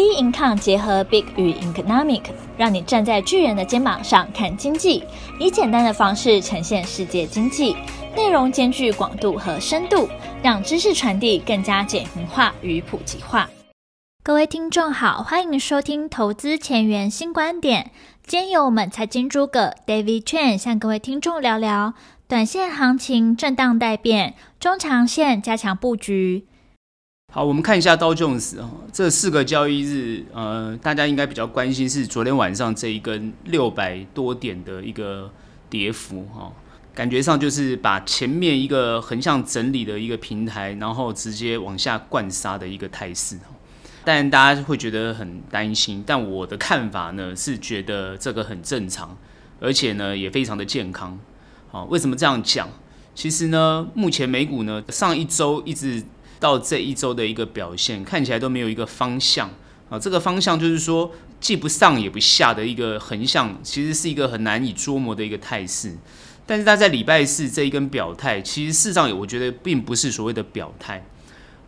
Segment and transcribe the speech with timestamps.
[0.00, 2.22] B Income 结合 Big 与 Economic，
[2.56, 5.04] 让你站在巨人的肩膀上看经济，
[5.38, 7.76] 以简单的方式呈现世界经济，
[8.16, 10.08] 内容兼具广度和深度，
[10.42, 13.50] 让知识传递更加简明化与普及化。
[14.22, 17.90] 各位听众好，欢迎收听投资前沿新观点。
[18.26, 21.92] 今天由我们财经诸葛 David Chen 向各位听众聊聊
[22.26, 26.46] 短线行情震荡待变，中长线加强布局。
[27.32, 35.30] 好，我们看一下道琼斯啊，这四个交易日，呃，大家应该比较关心是昨天晚上这一根六百多点的一个
[35.68, 36.50] 跌幅哈，
[36.92, 43.38] 感觉上就是把前面一个横向整理的一个平台，然后直接往下灌杀的一个态势。
[44.04, 49.16] 但大家会觉得很担心，但我的看法呢是觉得这个很正常，
[49.60, 51.16] 而且呢也非常的健康。
[51.70, 52.68] 好，为什么这样讲？
[53.14, 56.02] 其实呢，目前美股呢上一周一直。
[56.40, 59.50] 到这一周的一个表现，看起来都没有一个方向
[59.90, 59.98] 啊。
[59.98, 65.96] 这个方向就是说，既不上也不下的一个横向，其实是一个很难以捉摸的一个态势。
[66.46, 71.06] 但是他在礼拜四这一根表态，其实事实上我觉得并不是所谓的表态，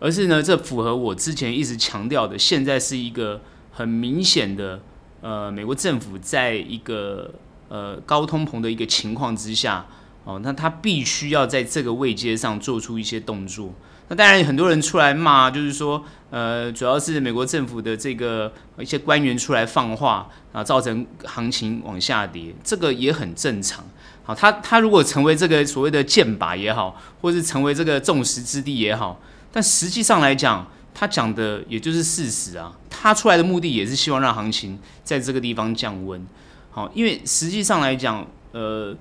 [0.00, 4.80] 而是呢，这符合我之前一直强调的，现在是一个很明显的，
[5.20, 7.32] 呃，美国政府在一个
[7.68, 9.86] 呃高通膨的一个情况之下，
[10.24, 13.72] 哦，那他必须要在这个位阶上做出一些动作。
[14.08, 23.82] 那当然，很多人出来骂，就是说，呃，主要是美国政府的这个一些官员出来放话啊，造成行情往下跌，这个也很正常。
[24.24, 29.18] 好，他他如果成为这个所谓的箭靶也好，或是成为这个众矢之的也好，
[29.50, 32.76] 但实际上来讲，他讲的也就是事实啊。
[32.90, 36.22] 他出来的目的也是希望让行情在这个地方降温。
[36.70, 38.94] 好，因为实际上来讲，呃。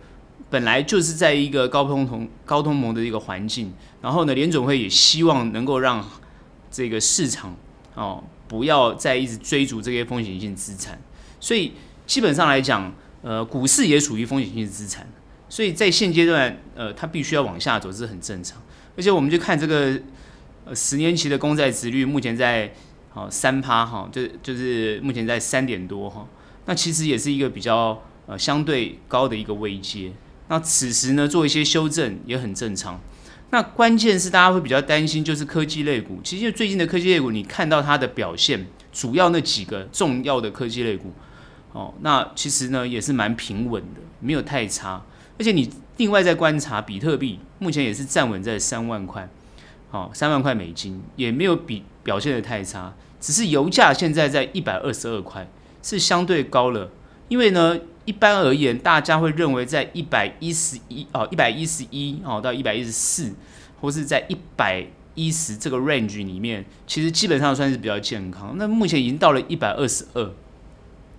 [0.52, 6.06] 本来就是在一个高通同、高通膨的一个环境，然后呢，联准会也希望能够让
[6.70, 7.56] 这个市场
[7.96, 11.02] 哦不要再一直追逐这些风险性资产，
[11.40, 11.72] 所以
[12.06, 15.08] 基本上来讲，呃，股市也属于风险性资产，
[15.48, 18.62] 所以在现阶段，呃，它必须要往下走，这是很正常。
[18.98, 19.98] 而且我们就看这个
[20.66, 22.74] 呃十年期的公债殖率，目前在
[23.12, 26.28] 好三趴哈，就就是目前在三点多哈，
[26.66, 30.12] 那其实也是一个比较呃相对高的一个位阶。
[30.52, 33.00] 那此时呢，做一些修正也很正常。
[33.52, 36.20] 那关键是大家会比较担心，就是科技类股。
[36.26, 41.14] 其实最近的科技类股，你看到它的表现，主要那几个重要的科技类股，
[41.72, 45.02] 哦，那其实呢也是蛮平稳的，没有太差。
[45.40, 49.30] 而且你另外在观察比特币，目前也是站稳在三万块，
[49.92, 52.94] 哦，三万块美金，也没有比表现得太差。
[53.22, 55.50] 只是油价现在在一百二十二块，
[55.82, 56.92] 是相对高了，
[57.30, 57.80] 因为呢。
[58.12, 63.34] 一般而言，大家会认为在一百一十一哦，一百一十一哦到一百一十四，
[63.80, 64.86] 或是在一百
[65.16, 68.56] 一十这个 range 里面，其实基本上算是比较健康。
[68.58, 70.34] 那目前已经到了一百二十二，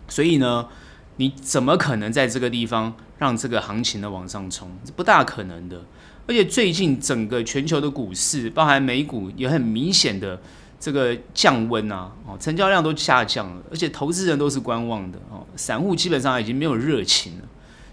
[0.07, 0.69] 所以呢，
[1.17, 4.71] 你怎么可能在这个地方让这个行情呢往上冲？
[4.85, 5.81] 是不大可能的。
[6.27, 10.39] 而且最近整个全球的股市，包含美股，也很明显的。
[10.83, 17.45] 这个降温啊，哦，成交量都下降了，而且投资人都是观望的哦，散户基本上已经没有热情了，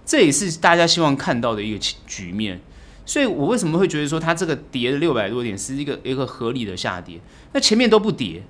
[0.04, 1.78] 这也是大家希望看到的一个
[2.08, 2.60] 局面。
[3.06, 7.20] 所以我为什么会觉得说它这个跌了六百多点是一个一个合理的下跌？
[7.54, 8.42] 那前面都不跌，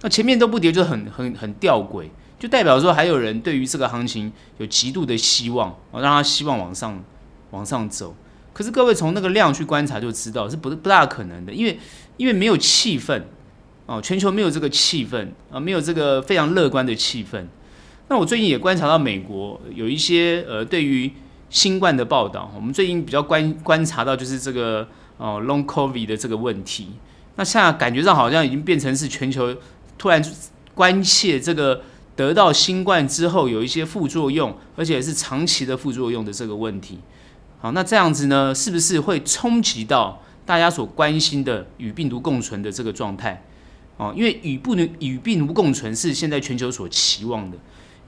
[0.00, 2.08] 那前面都不跌就很很很吊诡，
[2.38, 7.04] 就代表说还有人对于这个行情有极度的希望，哦，让他希望往上
[7.50, 8.16] 往上走。
[8.54, 11.78] 可是各位从那个量去观察就知道是不不大可能的，因为
[12.16, 13.20] 因为没有气氛。
[13.86, 17.44] 哦，全球没有这个气氛啊，没有这个非常乐观的气氛。
[18.08, 21.10] 那我最近也观察到美国有一些呃，对于
[21.50, 22.50] 新冠的报道。
[22.54, 26.92] 我们最近比较观观察到就是这个哦，Long COVID 的这个问题。
[27.36, 29.54] 那现在感觉上好像已经变成是全球
[29.98, 30.22] 突然
[30.74, 31.82] 关切这个
[32.16, 37.00] 得到新冠之后有一些副作用，而且是长期的副作用的这个问题。
[37.60, 43.42] 好，那这样子呢，是不是会冲击到大家所关心的与病毒共存的这个状态？
[43.96, 47.56] 哦，因为与不能与病毒共存是现在全球所期望的，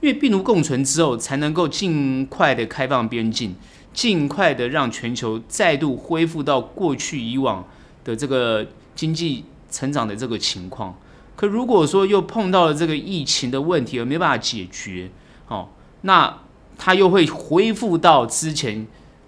[0.01, 3.55] 因为病毒共存之后，才能够尽快的开放边境，
[3.93, 7.65] 尽快的让全球再度恢复到过去以往
[8.03, 10.93] 的这个经济成长的这个情况。
[11.37, 15.09] 可如果说又碰到了这个疫情的问题而没办法解决，
[15.47, 15.69] 哦，
[16.01, 16.41] 那
[16.77, 18.85] 它又会恢复到之前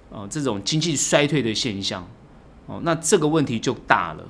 [0.09, 2.05] 哦这种经济衰退的现象，
[2.65, 4.23] 哦，那这个问题就大了。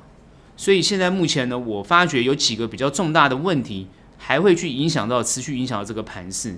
[0.60, 6.58] 所以现在目前呢，我发觉有几个比较重大的问题，还会去影响到持续影响到这个盘势。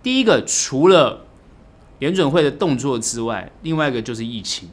[0.00, 1.26] 第一个，除了
[1.98, 4.68] 联准会的动作之外，另外一个就是疫情。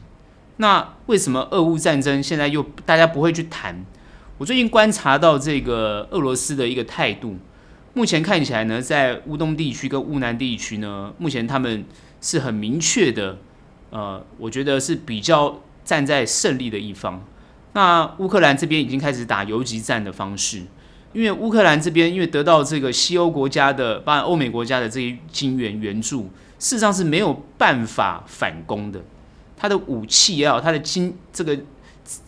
[0.58, 3.84] 那为什么俄乌战争现在又大家不会去谈？
[4.38, 7.38] 我最近观察到这个俄罗斯的一个态度，
[7.94, 11.84] 目前看起来呢，在乌东地区跟乌南地区呢，目前他们
[12.20, 13.36] 是很明确的，
[13.90, 17.20] 呃，我觉得是比较站在胜利的一方。
[17.72, 20.62] 那乌克兰这边已经开始打游击战的方式，
[21.12, 29.00] 因为乌克兰这边因为得到这个西欧国家的，包含欧美国家的这些金援援助，事实上是没有办法反攻的，
[29.56, 31.58] 他的武器也好，他的金这个。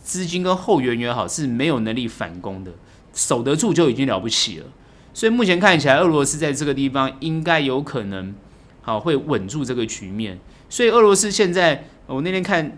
[0.01, 2.71] 资金跟后援也好，是没有能力反攻的，
[3.13, 4.65] 守得住就已经了不起了。
[5.13, 8.33] 所以目前看起来，俄罗斯在这个地方应该有可能
[8.81, 10.39] 好会稳住这个局面。
[10.69, 12.77] 所以俄罗斯现在，我那天看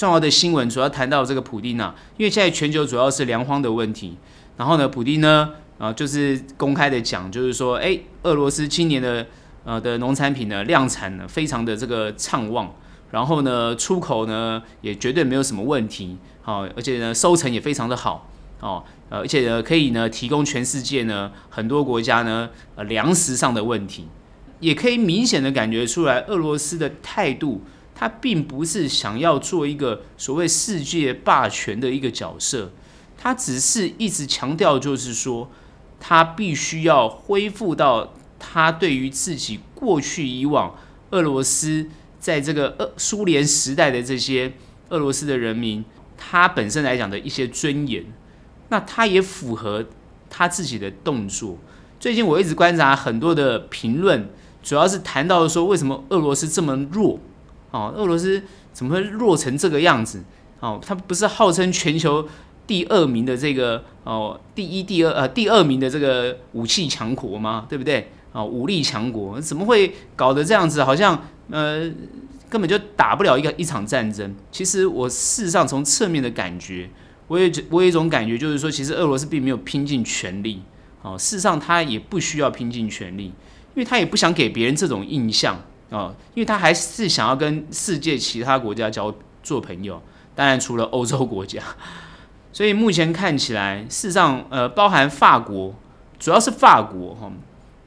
[0.00, 4.16] 重要的新闻，主要谈到这个普丁啊，因为现在全球主要是粮荒的问题。
[4.56, 9.26] 然后呢，普丁呢啊，就是公开的讲，就是说，哎，俄罗斯今年的
[9.62, 12.74] 呃的农产品呢量产呢非常的这个畅旺。
[13.10, 18.30] 然后呢，出口呢也绝对没有什么问题，好，而且呢收成也非常的好，
[18.60, 24.08] 哦，呃，而且呢可以呢提供全世界呢很多国家呢呃粮食上的问题，
[24.60, 27.60] 也可以明显的感觉出来，俄罗斯的态度，
[28.00, 32.72] 他并不是想要做一个所谓世界霸权的一个角色，
[33.18, 35.50] 他只是一直强调就是说，
[36.00, 40.74] 他必须要恢复到他对于自己过去以往
[41.10, 41.90] 俄罗斯。
[42.18, 44.54] 在这个俄苏联时代的这些
[44.88, 45.84] 俄罗斯的人民，
[46.16, 48.04] 他本身来讲的一些尊严，
[48.70, 49.84] 那他也符合
[50.30, 51.58] 他自己的动作。
[51.98, 54.30] 最近我一直观察很多的评论，
[54.62, 57.20] 主要是谈到说，为什么俄罗斯这么弱？
[57.70, 60.22] 哦，俄罗斯怎么会弱成这个样子？
[60.60, 62.28] 哦，他不是号称全球
[62.66, 67.66] 第二名的这个哦，第一、第二呃第二名的这个武器强国吗？
[67.68, 68.10] 对不对？
[68.32, 70.84] 哦，武力强国怎么会搞得这样子？
[70.84, 71.26] 好像。
[71.52, 71.80] 呃，
[72.48, 74.32] 根本就打不了一个一场战争。
[74.52, 76.88] 其实我事实上从侧面的感觉，
[77.26, 80.62] 我也我有一种感觉，就是说，其实俄罗斯并没有拼尽全力。
[81.02, 83.32] 哦，事实上他也不需要拼尽全力，因
[83.74, 85.60] 为他也不想给别人这种印象
[85.90, 90.00] 哦，因为他还是想要跟世界其他国家交做朋友。
[90.34, 91.62] 当然，除了欧洲国家。
[92.52, 95.74] 所以目前看起来，事实上，呃，包含法国，
[96.18, 97.30] 主要是法国哈，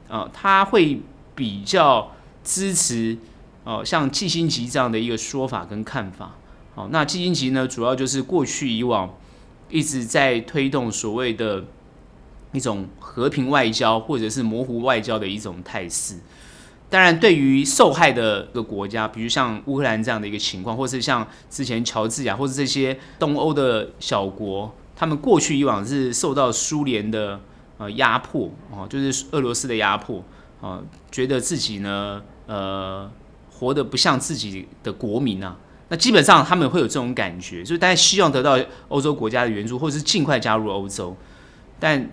[0.08, 1.00] 啊、他会
[1.34, 2.12] 比较
[2.42, 3.18] 支持。
[3.64, 6.34] 哦，像季辛吉这样的一个说法跟看法，
[6.74, 9.14] 好，那季辛吉呢，主要就是过去以往
[9.70, 11.64] 一直在推动所谓的
[12.52, 16.18] 一种和平外交或者是模糊外交的一种态势。
[16.90, 27.40] 当然，对于受害的个国家，比如像乌克兰这样的一个情况，或是像之前乔治亚或是这些东欧的小国，他们过去以往是受到苏联的
[27.78, 30.22] 呃压迫哦，就是俄罗斯的压迫
[30.60, 33.10] 哦，觉得自己呢呃。
[33.56, 35.56] 活得不像自己的国民啊，
[35.88, 38.58] 那基本上他们会有这种感觉，所以大家希望得到
[38.88, 41.16] 欧洲国家的援助，或是尽快加入欧洲，
[41.78, 42.10] 但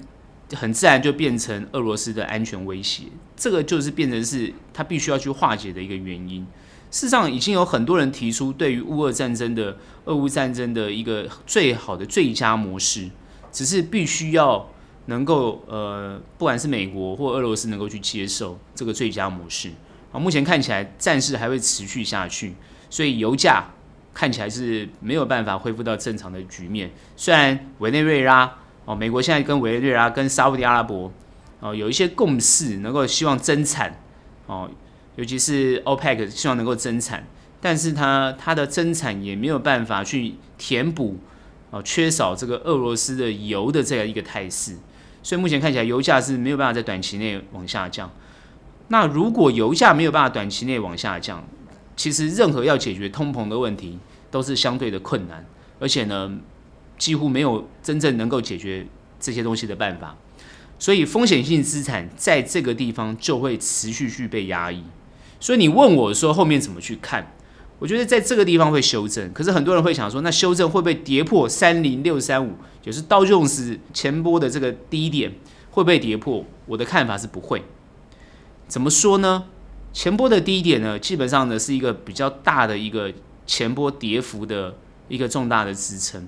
[0.53, 3.03] 很自然就变成俄罗斯的安全威胁，
[3.35, 6.45] 这个就是变成是他必须要去化解的一个原因。
[6.89, 13.09] 事实上，已经有很多人提出对于乌俄战争的俄乌战争的一个最好的最佳模式，
[13.51, 14.69] 只是必须要
[15.05, 19.69] 能够呃，不管是美国或俄罗斯能够去接受这个最佳模式。
[20.11, 22.53] 啊，目前看起来战事还会持续下去，
[22.89, 23.63] 所以油价
[24.13, 26.91] 看起来是没有办法恢复到正常的局面。
[27.15, 28.53] 虽然委内瑞拉
[28.91, 31.09] 哦，美国现在跟委内瑞拉跟沙乌地阿拉伯
[31.61, 33.97] 哦有一些共识，能够希望增产
[34.47, 34.69] 哦，
[35.15, 37.25] 尤其是 OPEC 希望能够增产，
[37.61, 41.17] 但是它它的增产也没有办法去填补
[41.69, 44.75] 哦缺少这个俄罗斯的油的这样一个态势，
[45.23, 48.11] 所以目前看起来油价是没有办法在短期内往下降。
[48.89, 51.47] 那如果油价没有办法短期内往下降，
[51.95, 53.97] 其实任何要解决通膨的问题
[54.29, 55.45] 都是相对的困难，
[55.79, 56.29] 而且呢，
[57.01, 58.85] 几乎没有真正能够解决
[59.19, 60.15] 这些东西的办法。
[60.77, 64.83] 所以风险性资产在这个地方就会持续去被压抑。
[65.39, 67.33] 所以你问我说后面怎么去看？
[67.79, 75.31] 我觉得在这个地方会修正，可是很多人会想说，那修正会不会跌破三零六三五，就是道琼斯前波的这个低点
[75.71, 76.45] 会不会跌破？
[76.67, 77.63] 我的看法是不会。
[78.67, 79.45] 怎么说呢？
[79.91, 83.11] 前波的低点呢，基本上呢是一个比较大的一个
[83.47, 84.75] 前波跌幅的
[85.09, 86.27] 一个重大的支撑。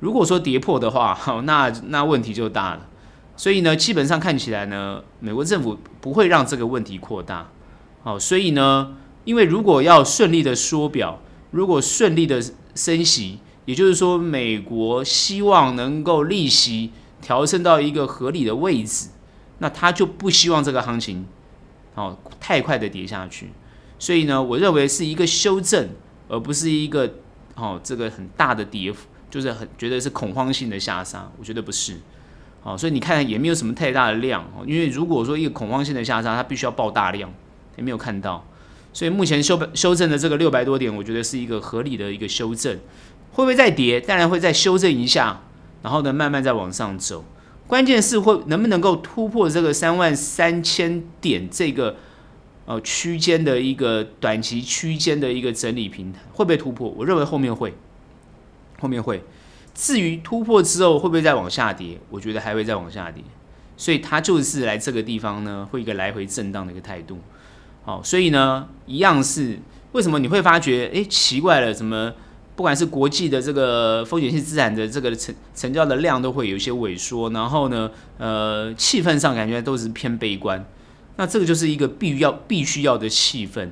[0.00, 2.86] 如果说跌破的话， 好，那那问题就大了。
[3.36, 7.48] 所以呢，基本上看起来呢，美国政府不会让这个问题扩大。
[8.02, 12.42] 好，所以呢，因为如果要顺利的缩表，如果顺利的
[12.74, 16.90] 升息，也就是说，美国希望能够利息
[17.20, 19.10] 调升到一个合理的位置，
[19.58, 21.26] 那他就不希望这个行情。
[21.94, 23.50] 哦，太快的跌下去，
[23.98, 25.88] 所以呢，我认为是一个修正，
[26.28, 27.14] 而不是一个
[27.56, 31.96] 哦这个很大的跌幅就是很觉得是恐慌性的下杀，我觉得不是。
[32.60, 37.32] 好，所以你看也没有什么太大的量，因为如果说一个恐慌性的下杀，它必须要爆大量，
[37.76, 38.44] 也没有看到。
[38.92, 42.78] 所以目前修修正的这个六百多点，我觉得是一个合理的一个修正。
[43.30, 44.00] 会不会再跌？
[44.00, 45.42] 当然会再修正一下，
[45.82, 47.24] 然后呢慢慢再往上走。
[47.68, 51.96] 关键是会能不能够突破这个三万三千点这个
[52.64, 56.88] 呃区间的一个短期区间的一个整理平台，会不会突破？
[56.96, 57.74] 我认为后面会，
[58.80, 59.22] 后面会。
[59.74, 61.98] 至于突破之后会不会再往下跌？
[62.10, 63.22] 我觉得还会再往下跌。
[63.76, 67.18] 所以它就是来这个地方呢，会一个来回震荡的一个态度。
[67.84, 69.58] 好，所以呢，一样是
[69.92, 72.12] 为什么你会发觉，哎，奇怪了，怎么？
[72.56, 80.66] 不管是国际的这个风险性资产的这个成成交的量都会有一些萎缩，然后呢，呃，气氛上感觉都是偏悲观，
[81.14, 83.68] 那这个就是一个必要必须要的气氛，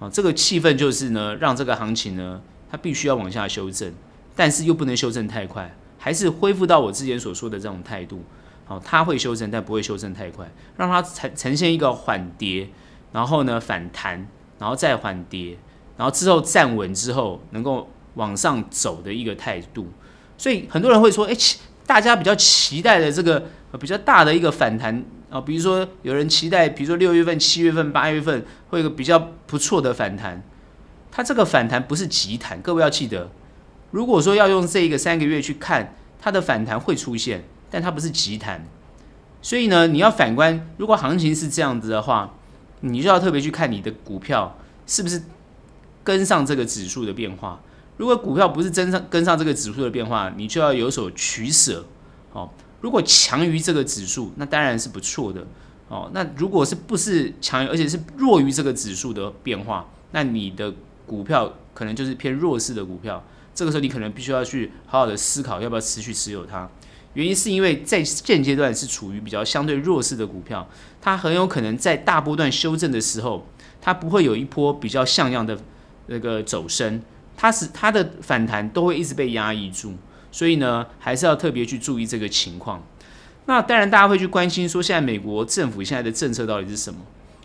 [0.00, 3.92] 啊，这个气氛就是呢，让这个行情呢，它必须要往下修正，
[4.34, 8.22] 但是又不能修正太快，还是恢复到我之前所说的这种态度，
[8.64, 12.68] 好，它会修正，但不会修正太快，让它呈呈现一个缓跌，
[13.12, 14.26] 然后呢反弹，
[14.58, 15.58] 然后再缓跌，
[15.96, 17.88] 然后之后站稳之后能够。
[18.16, 19.88] 往上走的一个态度，
[20.38, 21.36] 所以很多人会说：“哎，
[21.84, 23.44] 大家比较期待的这个
[23.80, 30.40] 比较大的一个反弹啊，比如说有人期待，比如说六月份、七月份、八月份会有个比较不错的反弹。
[31.10, 33.28] 它这个反弹不是急弹，各位要记得，
[33.94, 38.66] 如果说要用这一个三个月去看它的反弹会出现，但它不是急弹。
[39.40, 42.34] 所以呢，你要反观，如果行情是这样子的话，
[42.80, 45.22] 你就要特别去看你的股票是不是
[46.02, 47.60] 跟上这个指数的变化。”
[47.96, 51.86] 如果股票不是跟上跟上这个指数的变化，你就要有所取舍。
[52.32, 55.46] 哦，如果强于这个指数，那当然是不错的。
[55.86, 60.74] 哦，那如果是不是强于，而且是弱于这个指数的变化，那你的
[61.06, 63.22] 股票可能就是偏弱势的股票。
[63.54, 66.68] 这个时候你可能必须要去好好的思考要不要持续持有它。
[67.14, 70.68] 原因是因为在现阶段是处于比较相对弱势的股票，
[71.00, 73.46] 它很有可能在大波段修正的时候，
[73.80, 75.56] 它不会有一波比较像样的
[76.08, 77.00] 那个走升。
[77.36, 79.94] 它是它的反弹都会一直被压抑住，
[80.30, 82.82] 所以呢，还是要特别去注意这个情况。
[83.46, 87.00] 那当然，大家会去关心说，现在美国政府现在的政策到底是什么？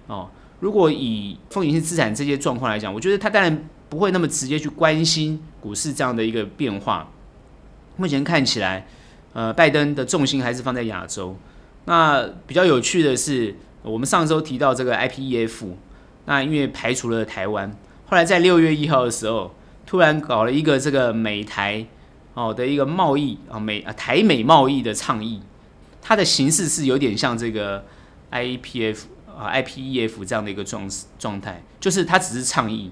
[0.08, 7.10] 哦，如果以风险性资产这些状况来讲，我觉得它当然不会那么直接去关心股市这样的一个变化。
[7.98, 8.88] 目前看起来，
[9.34, 11.36] 呃，拜登的重心还是放在亚洲。
[11.86, 15.66] 那比较有趣的是，我们上周提到这个 IPEF，
[16.26, 17.76] 那因为排除了台湾，
[18.08, 19.54] 后来在六月一号的时候。
[19.86, 21.84] 突然搞了一个这个美台
[22.36, 25.42] 哦的一个贸易啊美啊台美贸易的倡议，
[26.00, 27.84] 它的形式是有点像这个
[28.32, 29.00] IPF
[29.36, 32.92] 啊 IPEF 这样的一个状状态，就是它只是倡议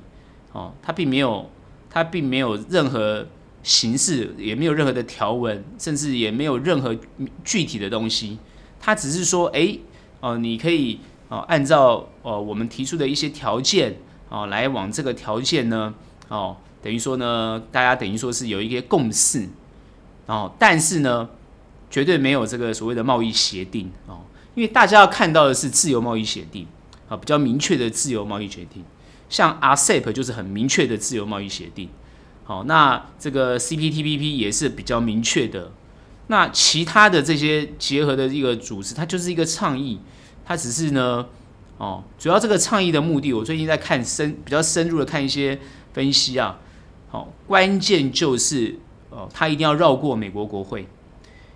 [0.57, 1.47] 哦，它并没有
[1.87, 3.27] 它并没有任何
[3.61, 6.97] 形式，也没有任何的条文，甚至也没有任何
[7.43, 8.39] 具体的东西，
[8.79, 9.77] 它只是说哎
[10.19, 10.99] 哦你可以
[11.29, 13.97] 哦按照哦我们提出的一些条件
[14.29, 15.93] 哦来往这个条件呢
[16.27, 16.57] 哦。
[16.81, 19.49] 等于说呢，大家等于说是有一些共识，
[20.25, 21.27] 哦，但是呢，
[21.89, 24.21] 绝对没有这个所谓的贸易协定哦，
[24.55, 26.65] 因为大家要看到的是自由贸易协定
[27.09, 28.85] 啊，比较明确的自由贸易协定，
[29.29, 31.89] 像 RCEP 就是很明确的自由贸易协定，
[32.43, 35.71] 好，那这个 CPTPP 也是比较明确的，
[36.27, 39.99] 那其他的这些结合的一个组织，它就是一个倡议，
[40.45, 41.25] 它只是呢，
[41.77, 45.59] 哦，主要这个倡议的目的，我最近在看深比较深入的看一些
[45.93, 46.59] 分析啊。
[47.09, 48.77] 好，关键就是
[49.09, 50.85] 哦，他一定要绕过美国国会，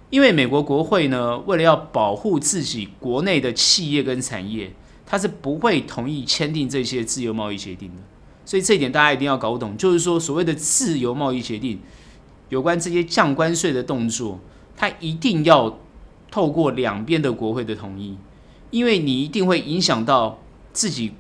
[0.10, 4.74] 因为美国国会呢，为了要保护自己国内的企业跟产业，
[5.12, 8.02] 他是不会同意签订这些自由贸易协定的。
[8.46, 11.82] 所以这一点大家一定要搞懂，就是说所谓的自由贸易协定，
[12.48, 14.40] 有关这些降关税的动作，
[14.78, 15.78] 它一定要
[16.32, 18.16] 透过两边的国会的同意，
[18.70, 20.40] 因为你一定会影响到
[20.72, 21.12] 自己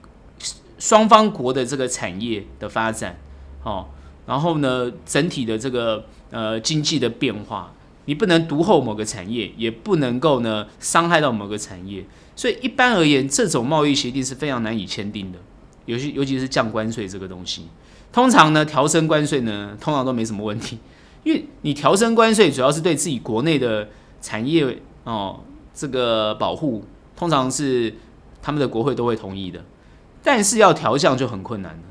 [0.79, 3.19] 双方国的这个产业的发展，
[3.65, 3.87] 哦。
[4.25, 7.73] 然后呢，整体的这个呃经济的变化，
[8.05, 12.05] 你不能独厚某个产业，也不能够呢伤害到某个产业。
[12.41, 15.37] 所以一般而言，这种贸易协定是非常难以签订的，
[15.85, 17.67] 尤其尤其是降关税这个东西。
[18.11, 20.79] 通常呢，调升关税呢，通常都没什么问题，
[21.23, 23.89] 因为你调升关税主要是对自己国内的
[24.23, 26.83] 产业哦这个保护，
[27.15, 27.93] 通常是
[28.41, 29.63] 他们的国会都会同意的。
[30.23, 31.83] 但是要调降就很困难了。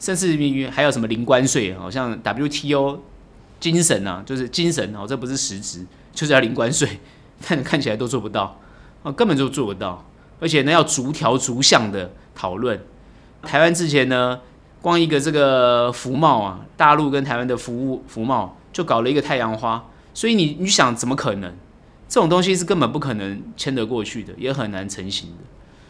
[0.00, 2.98] 甚至于还有什么零关税，好像 WTO
[3.60, 6.98] 精神啊，就是精神哦，这不是实质，就是要零关税，
[7.46, 8.60] 但看起来都做不到，
[9.12, 10.04] 根本就做不到，
[10.40, 12.80] 而且呢，要逐条逐项的讨论。
[13.42, 14.40] 台湾之前呢，
[14.82, 21.54] 光一个这个服贸啊，大陆跟台湾的服务服贸就搞了一个太阳花，所以你你想怎么可能？
[22.08, 25.44] 这种东西是根本不可能牵得过去的，也很难成型的。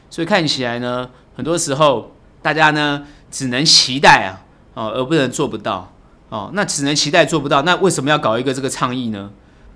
[0.08, 4.44] 所以看起来呢，很多时候大家呢只能期待啊，
[4.74, 5.92] 哦，而不能做不到
[6.28, 6.50] 哦。
[6.54, 9.30] 那只能期待做不到，那为什么要搞一个这个倡议呢？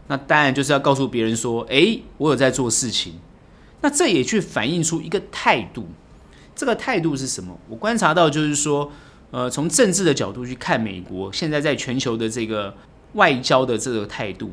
[0.09, 3.15] 那当然就是要告诉别人说，诶，我有在做事情。
[3.83, 5.87] 那这也去反映出一个态度，
[6.55, 7.59] 这个态度是什么？
[7.69, 8.91] 我观察到就是说，
[9.31, 12.75] 呃，从政治的角度去看美国现在在全球的这个
[13.15, 14.53] 外交的这个态度，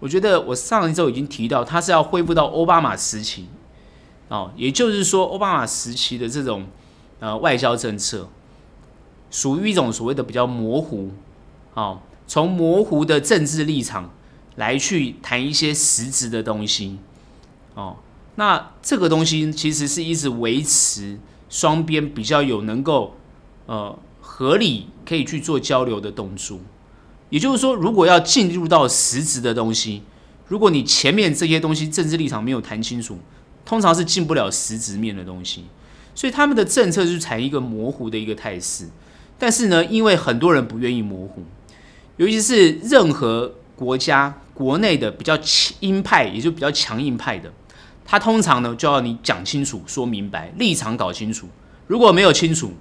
[0.00, 3.46] 我觉得我上一周已经提到，它是要恢复到奥巴马时期。
[4.28, 6.66] 哦，也就是说，奥巴马时期的这种
[7.20, 8.28] 呃外交政策，
[9.30, 11.10] 属于一种所谓的比较模糊，
[11.74, 14.10] 哦，从模糊的政治立场
[14.56, 16.98] 来去谈一些实质的东西，
[17.74, 17.96] 哦，
[18.36, 23.16] 那这个东西其实是一直维持双边比较有能够
[23.66, 26.58] 呃合理可以去做交流的动作。
[27.30, 30.02] 也就是说，如果要进入到实质的东西，
[30.48, 33.18] 如果你前面这些东西政治立场没有谈清楚。
[33.66, 35.64] 通常是进不了实质面的东西，
[36.14, 38.86] 所以他们的政策是采一个模糊的一个态势。
[39.38, 41.42] 但是呢，因为很多人不愿意模糊，
[42.18, 45.34] 尤其是任何国家国内的比较
[45.80, 47.50] 鹰派，也就比较强硬派的，
[48.04, 51.48] 他通常呢就要你讲清楚、说明白、立场搞清楚。
[51.86, 52.72] 如果没有清楚，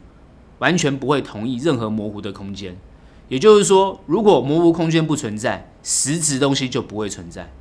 [0.60, 2.77] 完全不会同意任何模糊的空间。
[3.30, 7.51] 也就是说，如果模糊空间不存在，实质东西就不会存在。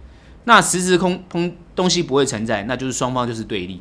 [0.45, 3.81] 那实质空空东西不会存在，那就是双方就是对立，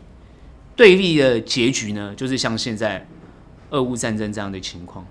[0.75, 3.07] 对立的结局呢，就是像现在
[3.71, 5.05] 俄乌战争这样的情况。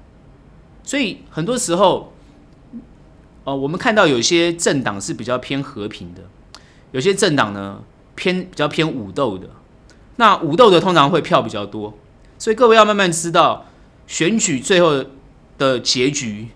[0.84, 2.12] 所以很多时候，
[3.44, 6.22] 哦，我们看到有些政党是比较偏和平的，
[6.92, 7.82] 有些政党呢
[8.20, 9.48] 偏比较偏武斗的。
[10.16, 11.94] 那武斗的通常会票比较多，
[12.38, 13.64] 所以各位要慢慢知道
[14.06, 15.02] 选举最后
[15.56, 16.48] 的结局，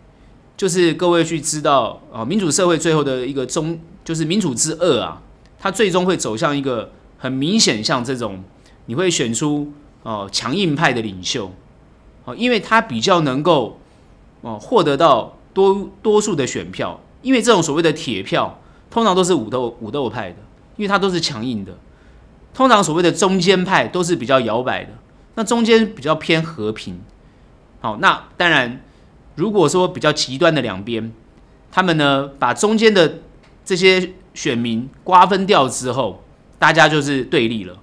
[0.54, 3.80] 就是各位去知道啊，民主社会最后的一个终。
[4.04, 5.22] 就是民主之恶啊，
[5.58, 8.44] 它最终会走向一个很明显，像这种
[8.84, 11.50] 你会选出哦强硬派的领袖
[12.26, 13.80] 哦，因为他比较能够
[14.42, 18.60] 哦获得到多多数的选票，因为这种所谓的铁票
[18.90, 20.36] 通常都是武斗武斗派的，
[20.76, 21.76] 因为它都是强硬的。
[22.52, 24.90] 通常所谓的中间派都是比较摇摆的，
[25.34, 27.00] 那中间比较偏和平。
[27.80, 28.82] 好，那当然
[29.34, 31.12] 如果说比较极端的两边，
[31.70, 33.20] 他们呢把中间的。
[33.66, 36.22] 这些选民瓜分掉之后，
[36.58, 37.74] 大家就是对立了。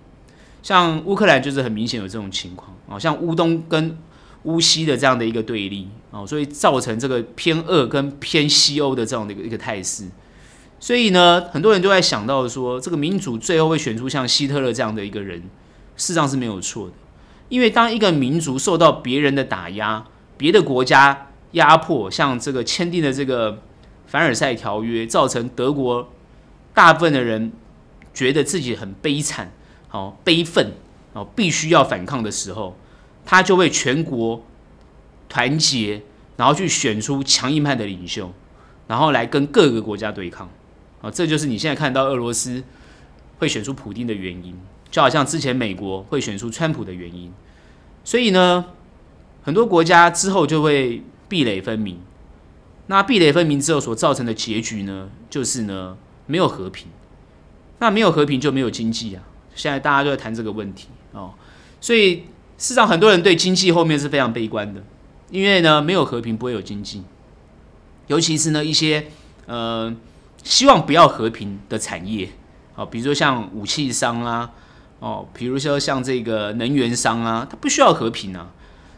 [0.61, 3.97] 像乌克兰就是很明显有这种情况啊，像乌东跟
[4.43, 10.05] 乌西的这样的一个对立啊，所以造成这个偏俄跟偏西欧的这样的一个一个态势。
[10.81, 15.39] 所以呢，很多人都在想到说，这个民主最后会选出像希特勒这样的一个人，
[15.95, 16.93] 事实上是没有错的。
[17.47, 20.03] 因为当一个民族受到别人的打压，
[20.35, 23.61] 别的国家压迫，像这个签订的这个。
[24.07, 26.11] 凡尔赛条约造成德国
[26.73, 27.53] 大部分的人
[28.13, 29.53] 觉得自己很悲惨，
[29.87, 30.73] 好悲愤，
[31.13, 32.75] 哦，必须要反抗的时候，
[33.23, 34.43] 他就会全国
[35.29, 36.01] 团结，
[36.35, 38.33] 然后去选出强硬派的领袖，
[38.87, 40.49] 然后来跟各个国家对抗，
[41.01, 42.63] 啊，这就是你现在看到俄罗斯
[43.39, 44.55] 会选出普丁的原因，
[44.89, 47.31] 就好像之前美国会选出川普的原因，
[48.03, 48.65] 所以呢，
[49.43, 51.99] 很多国家之后就会壁垒分明。
[52.87, 56.87] 那壁垒分明之后所造成的结局呢，就是呢没有和平。
[57.79, 59.23] 那没有和平就没有经济啊。
[59.55, 61.33] 现在大家都在谈这个问题哦，
[61.79, 62.17] 所以
[62.57, 64.83] 事实上很多人对经济后面是非常悲观的，
[65.29, 67.01] 因为呢没有和平不会有经济，
[68.07, 69.07] 尤其是呢一些
[69.47, 69.93] 呃
[70.43, 72.29] 希望不要和平的产业
[72.75, 74.51] 啊，比如说像武器商啊，
[74.99, 78.51] 哦，比如说像这个能源商啊，它不需要和平啊，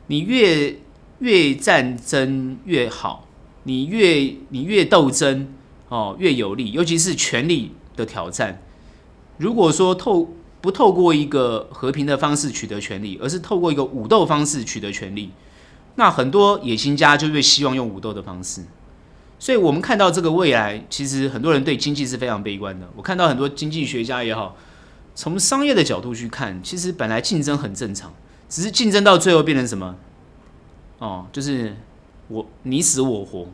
[0.08, 0.79] 你越
[1.19, 3.27] 越战争越好。
[3.65, 5.47] 你越你越斗争
[5.88, 8.62] 哦，越有利，尤其是权力的挑战。
[9.38, 15.32] 如果说透不透过一个和平的方式取得权力，而是透过一个武斗方式取得权力，
[15.95, 18.65] 那很多野心家就会希望用武斗的方式。
[19.43, 22.88] 所以，我们看到这个未来，其实很多人对经济是非常悲观的。
[22.95, 24.56] 我看到很多经济学家也好，
[25.15, 28.13] 从商业的角度去看，其实本来竞争很正常，
[28.47, 29.97] 只是竞争到最后变成什么？
[30.99, 31.75] 哦，就是。
[32.29, 33.47] 我你死我活，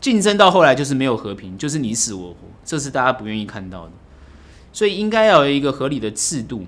[0.00, 3.90] 竞争到后来就是没有和平，就是你死我活，这是大家不愿意看到的。
[4.72, 6.66] 所以应该要有一个合理的制度，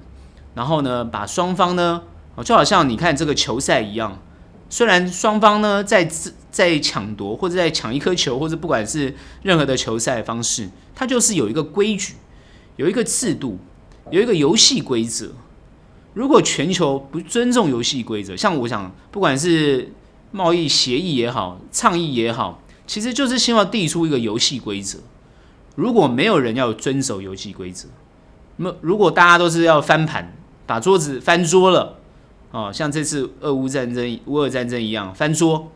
[0.54, 2.02] 然后呢，把双方呢，
[2.44, 4.18] 就好像你看这个球赛一样，
[4.68, 6.04] 虽然双方呢在
[6.54, 9.12] 在抢夺或者在抢一颗球，或者不管是
[9.42, 12.14] 任何的球赛方式，它就是有一个规矩，
[12.76, 13.58] 有一个制度，
[14.12, 15.32] 有一个游戏规则。
[16.12, 19.92] 如果全球不尊重游戏规则，像我想，不管是
[20.30, 25.00] 贸易协议也好，倡议也好，其实就是希望递出一个游戏规则。
[25.74, 27.88] 如果没有人要遵守游戏规则，
[28.58, 30.36] 那如果大家都是要翻盘，
[30.66, 31.98] 把桌子翻桌了，
[32.52, 35.72] 哦，像这次俄乌战争、乌俄战争一样翻桌，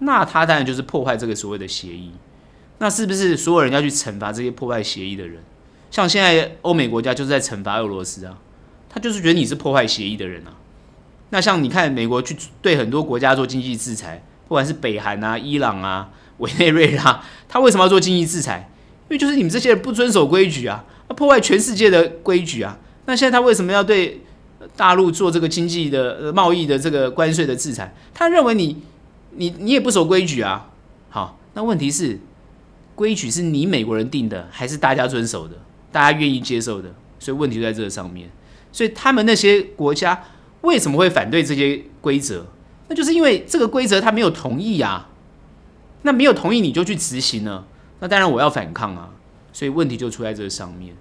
[0.00, 2.12] 那他当然就是破坏这个所谓的协议。
[2.78, 5.42] 那是不是所有人要去惩罚这些破坏协议的人？
[5.90, 8.38] 像现在欧美国家就是在惩罚俄罗斯啊，
[8.90, 10.52] 他就是觉得你是破坏协议的人啊。
[11.30, 18.70] 那像你看美国去对很多国家做经济制裁，不管是北韩啊、伊朗啊、 委内瑞拉，他为什么要做经济制裁？
[19.08, 20.84] 因为就是你们这些人不遵守规矩啊，
[21.16, 22.78] 破坏全世界的规矩啊。
[23.06, 24.20] 那现在他为什么要对
[24.76, 27.94] 大陆做这个经济的贸易的这个关税的制裁？
[28.12, 28.82] 他认为你
[29.36, 30.70] 你你也不守规矩啊。
[31.08, 32.18] 好，那问题是
[32.94, 35.56] 规矩是你美国人定的，还是大家遵守的，
[35.92, 36.94] 大家愿意接受的？
[37.18, 38.30] 所以问题就在这上面。
[38.72, 40.22] 所以他们那些国家
[40.60, 42.46] 为什么会反对这些规则？
[42.88, 45.08] 那就是因为这个规则他没有同意啊。
[46.02, 47.66] 那没有同意你就去执行了。
[48.00, 49.10] 那当然我要反抗啊，
[49.52, 50.94] 所以问题就出在这上面。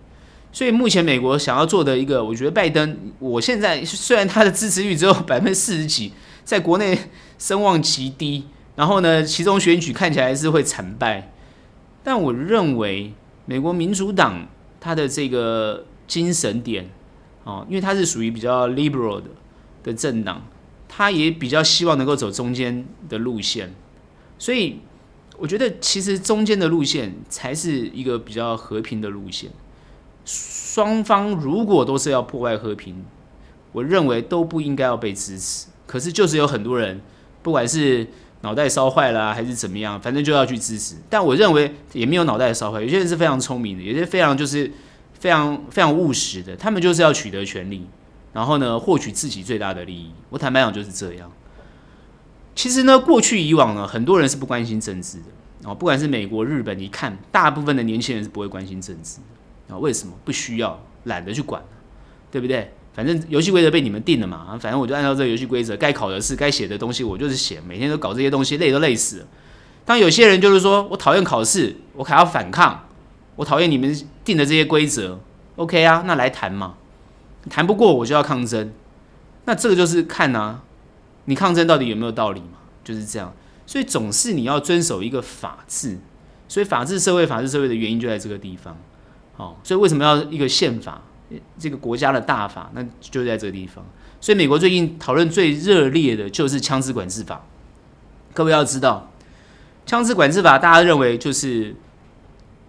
[0.52, 6.14] 所以目前美国想要做的一个，我觉得拜登，我现在虽然他的支持率只有 百分之四十几，
[6.46, 6.98] 在国内
[7.38, 8.46] 声望极低，
[8.76, 11.32] 然后呢，其中选举看起来是会惨败，
[12.04, 13.14] 但我认为
[13.46, 14.48] 美国民主党
[14.80, 16.90] 他的这个精神点，
[17.44, 19.30] 哦，因为他是属于比较 liberal 的
[19.84, 20.46] 的政党，
[20.88, 23.74] 他也比较希望能够走中间的路线，
[24.38, 24.80] 所以。
[25.38, 29.52] 我觉得其实中间的路线才是一个比较和平的路线。
[30.24, 33.04] 双方如果都是要破坏和平，
[33.74, 35.68] 我认为都不应该要被支持。
[35.86, 37.02] 可是就是有很多人，
[37.46, 38.08] 不管是
[38.42, 40.96] 脑袋烧坏了还是怎么样，反正就要去支持。
[41.08, 44.72] 但我认为也没有脑袋烧坏，有些人是非常聪明的，有些非常就是
[45.14, 47.86] 非常非常务实的，他们就是要取得权力，
[48.34, 50.10] 然后呢，获取自己最大的利益。
[50.32, 51.32] 我坦白讲就是这样。
[52.56, 59.78] 其实呢，过去以往呢，很多人是不关心政治的啊，不管是美国、日本，你看大部分的年轻人是不会关心政治的啊。
[59.78, 60.16] 为什么？
[60.26, 61.62] 不需要，懒得去管，
[62.32, 62.72] 对不对？
[62.96, 69.28] 反正游戏规则被你们定了嘛，反正我就按照这个游戏规则，该考的试、该写的东西，我就是写，每天都搞这些东西，累都累死了。
[69.84, 72.88] 当有些人就是说我讨厌考试，我还要反抗，
[73.36, 75.20] 我讨厌你们定的这些规则
[75.58, 76.76] ，OK 啊，那来谈嘛，
[77.50, 78.72] 谈不过我就要抗争，
[79.44, 80.62] 那这个就是看啊。
[81.28, 82.60] 你抗争到底有没有道理嘛？
[82.84, 83.34] 就是这样，
[83.66, 85.98] 所以总是你要遵守一个法治，
[86.48, 88.78] 所以法治社会、法治社会的原因就在这个地方。
[89.34, 91.02] 好，所以为什么要一个宪法？
[91.58, 93.86] 这个国家的大法，那就在这个地方。
[94.20, 97.46] 所以美国最近讨论最热烈的就是枪支管制法。
[98.34, 99.12] 各位要知道，
[99.86, 101.76] 枪支管制法大家认为就是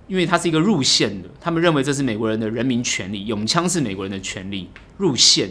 [0.06, 5.50] 因为它是一个入宪的，他们认为这是美国人的人民权利，拥枪是美国人的权利，入宪。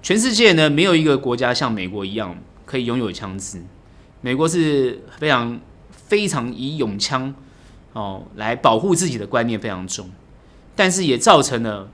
[0.00, 3.60] 全世界呢，没有一个国家像美国一样可以拥有枪支。
[4.20, 5.60] 美国是非常
[5.90, 7.34] 非常以拥枪
[7.92, 10.08] 哦来保护自己的观念非常重，
[10.74, 11.90] 但是也造成了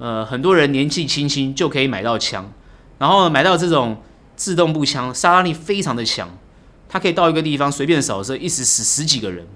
[0.00, 2.52] 呃很多人年纪轻轻就可以买到枪，
[2.98, 4.02] 然后买到这种
[4.34, 6.36] 自动步枪，杀伤力非常的强，
[6.88, 9.46] 它可以到一个地方随便扫射，一时死十几个人，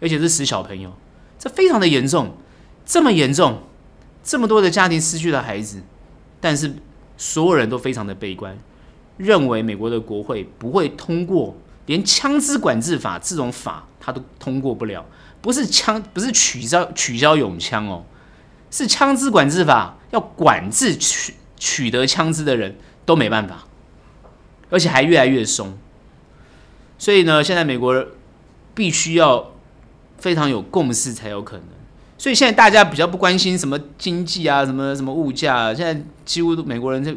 [0.00, 0.92] 而且是死小朋友，
[1.38, 2.36] 这非常的严重，
[2.84, 3.62] 这么严重，
[4.24, 5.82] 这么多的家庭失去了孩子，
[6.40, 6.74] 但是。
[7.22, 8.56] 所有人都非常的悲观，
[9.18, 15.04] 认为美国的国会不会通过连枪支管制法这种法，它都通过不了。
[15.42, 18.02] 不是枪，不是取消取消永枪哦，
[18.70, 23.64] 是枪支管制法要管制取取得枪支的人都没办法，
[24.70, 25.76] 而且还越来越松。
[26.98, 28.06] 所以呢，现在美国
[28.74, 29.52] 必须要
[30.18, 31.64] 非常有共识才有可能。
[32.16, 37.14] 所以现在大家比较不关心什么经济啊，什么什么物价啊，现在几乎都美国人就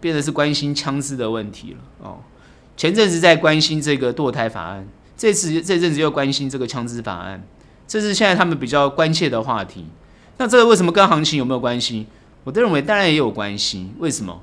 [0.00, 2.18] 变得是关心枪支的问题了哦。
[2.76, 7.46] 前阵子在关心这个堕胎法案，这次这阵子又关心这个枪支法案，
[7.86, 9.86] 这是现在他们比较关切的话题。
[10.42, 12.04] 那这个为什么跟行情有没有关系？
[12.42, 13.92] 我都认为当然也有关系。
[13.98, 14.42] 为什么？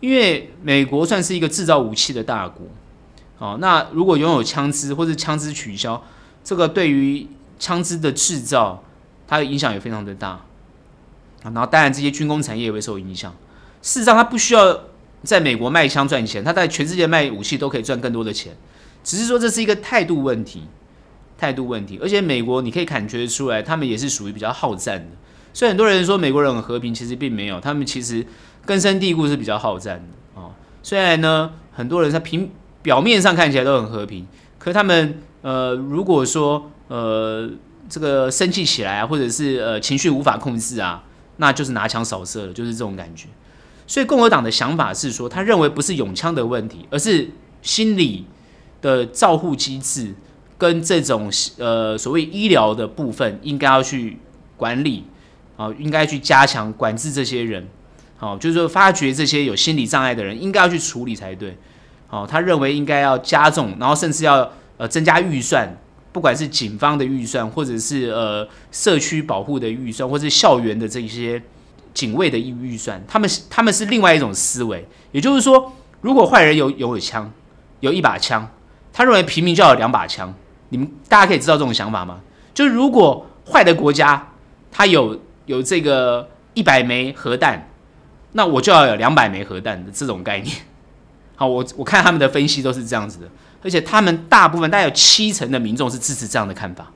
[0.00, 2.66] 因为美国算是一个制造武器的大国，
[3.38, 6.04] 哦，那如果拥有枪支或者枪支取消，
[6.44, 7.26] 这个对于
[7.58, 8.84] 枪支的制造。
[9.30, 10.40] 它的影响也非常的大，
[11.42, 13.30] 然后当然这些军工产业也会受影响。
[13.82, 14.84] 事实上，它不需要
[15.22, 18.56] 在美国卖枪赚钱，它在全世界卖武器都可以赚更多的钱。
[19.04, 20.62] 只是说这是一个态度问题，
[21.36, 21.98] 态度问题。
[22.00, 25.08] 而且美国你可以感觉出来，他们也是属于比较好战的。
[25.52, 28.24] 所以很多人说美国人很和平，其实并没有，他们其实
[28.64, 30.52] 根深蒂固是比较好战的哦。
[30.82, 32.50] 虽然呢，很多人在平
[32.82, 34.26] 表面上看起来都很和平，
[34.58, 37.50] 可他们呃，如果说呃。
[37.90, 41.02] 这个生气起来啊，或者是呃情绪无法控制啊，
[41.38, 43.28] 那就是拿枪扫射了，就是这种感觉。
[43.86, 47.30] 所以共和党的想法是说，他认为不是拥枪的问题，而是
[47.62, 48.26] 心理
[48.82, 50.14] 的照护机制
[50.58, 54.18] 跟这种呃所谓医疗的部分，应该要去
[54.58, 55.04] 管理
[55.58, 57.66] 啊，应该去加强管制这些人，
[58.16, 61.58] 好，就是说发觉这些有心理障碍的人，应该要去处理才对。
[62.06, 65.76] 好，他认为应该要加重，然后甚至要呃增加预算，
[66.12, 71.42] 不管是警方的预算，或者是呃社区保护的预算，或是校园的这些
[71.92, 77.30] 警卫的预预算，他们他们是另外一种思维，也就是说，如果坏人有有枪，
[77.80, 78.48] 有一把枪，
[78.92, 80.32] 他认为平民就要有两把枪。
[80.68, 82.20] 你们大家可以知道这种想法吗？
[82.54, 84.28] 就如果坏的国家
[84.70, 87.70] 他有有这个一百枚核弹，
[88.32, 90.54] 那我就要有两百枚核弹的这种概念。
[91.36, 93.28] 好，我我看他们的分析都是这样子的，
[93.64, 96.92] 而且他们大部分大概有七成的民众是支持这样的看法。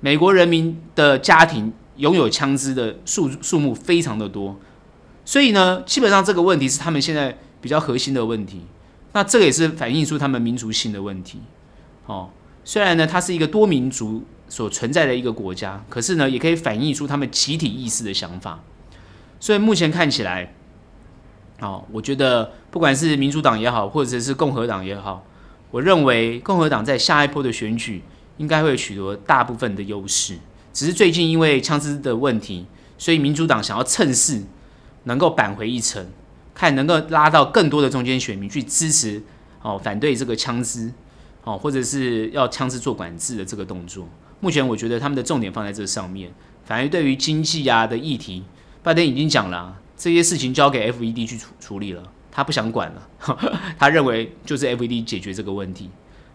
[0.00, 4.58] 美国人民的家庭拥有枪支的数数目非常的多，
[5.24, 8.62] 所以呢，基本上这个问题是他们现在比较核心的问题。
[9.12, 11.40] 那这个也是反映出他们民族性的问题。
[12.06, 12.30] 哦。
[12.64, 14.22] 虽然呢，它是一个多民族
[14.52, 18.62] 所存在的一个国家，可是呢，也可以反映出他们集体意识的想法。
[19.40, 20.52] 所以目前看起来，
[21.60, 25.24] 哦，我觉得不管是民主党也好，或者是共和党也好，
[25.70, 28.02] 我认为共和党在下一波的选举
[28.36, 30.36] 应该会取得大部分的优势。
[30.74, 32.66] 只是最近因为枪支的问题，
[32.98, 34.42] 所以民主党想要趁势
[35.04, 36.06] 能够扳回一城，
[36.52, 39.22] 看能够拉到更多的中间选民去支持
[39.62, 40.92] 哦，反对这个枪支。
[41.44, 44.06] 哦，或者是要枪支做管制的这个动作，
[44.42, 46.30] 目前我觉得他们的重点放在这上面。
[46.64, 48.42] 反而对于经济啊的议题，
[48.82, 53.08] 拜登已经讲了啊，这些事情交给 FED 去处处理了，他不想管了。
[53.78, 55.88] 他认为就是 FED 解决这个问题。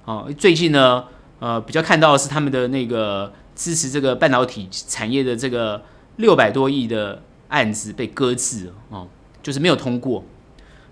[0.06, 1.04] 哦，最近呢，
[1.40, 5.84] 呃，比较看到的是他们的那个支持这个半导体产业的这个
[6.16, 9.08] 六百多亿的案子被搁置了，哦，
[9.44, 10.24] 就是没有通过。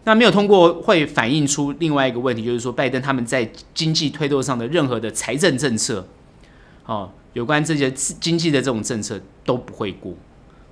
[0.05, 6.07] 那没有通过，会反映出另外一个问题，就是说拜登他们在经济推动上的任何的财政政策，
[6.85, 10.13] 哦，有关这些经济的这种政策都不会过，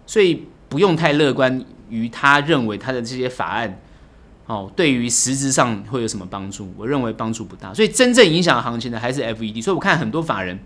[0.05, 3.79] 所以不用太乐观于他认为他的这些法案，
[4.45, 6.71] 哦，对于实质上会有什么帮助？
[6.77, 7.73] 我认为帮助不大。
[7.73, 10.59] 所以真正影响行情的还是 FED，所以我看很多法人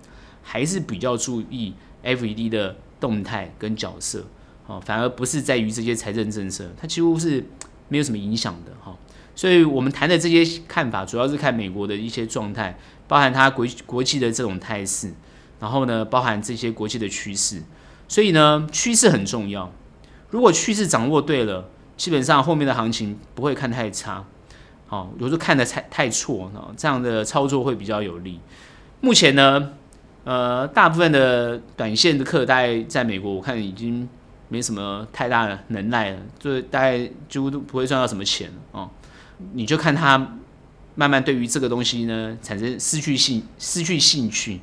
[0.44, 4.26] 还是比较注意 FED 的动态跟角色，
[4.66, 7.44] 哦，反而不是在于这些财政政策，它几乎是。
[7.90, 8.94] 没有什么影响的哈，
[9.34, 15.10] 所以我们谈的这些看法，主要是看美国的一些状态，包含它国国际的这种态势，
[15.60, 17.62] 然后呢，包含这些国际的趋势，
[18.08, 19.72] 所以呢，趋势很重要。
[20.30, 24.24] 如果趋势掌握对了，基本上后面的行情不会看太差，
[24.88, 28.40] 好，有时候看的太太错，这样的操作会比较有利。
[29.02, 29.74] 目前呢，
[30.24, 34.08] 呃，大部分的短线的客大概在美国，我看已经。
[34.50, 38.90] 没什么太大的能耐了，就大概几乎都不会赚到什么钱哦。
[39.52, 40.38] 你就看他
[40.96, 44.62] 慢慢对于这个东西呢产生失去兴失去兴趣，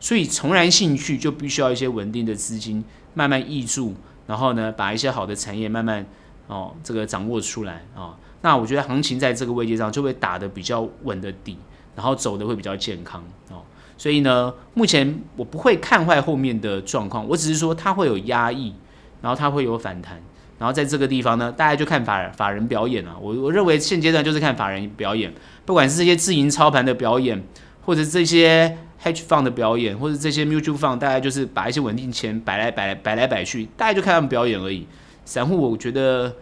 [0.00, 2.82] 所以重燃兴趣就必须要一些稳定的资金
[3.14, 3.94] 慢慢挹注，
[4.26, 6.04] 然后呢把一些好的产业慢慢
[6.48, 11.56] 哦这个掌握出来啊、那我觉得行情在这个位置上就会打得比较稳的底，
[11.94, 13.62] 然后走得会比较健康哦。
[13.96, 18.74] 所以呢，目前我不会看坏后面的状况，我只是说它会有压抑。
[19.22, 20.18] 然后它会有反弹，
[20.58, 23.14] 然后在这个地方呢，大家就看法法人表演啊。
[23.20, 25.30] 我我认为现阶段就是看法人表演，
[25.66, 27.44] 不管是这些自营操盘的表演，
[27.82, 34.86] 或者这些 hedge fund 的表演，或者这些 mutual fund，大概就是把一些稳定钱摆来摆来摆来摆去，大概就看他们表演而已。
[35.24, 36.34] 散户我觉得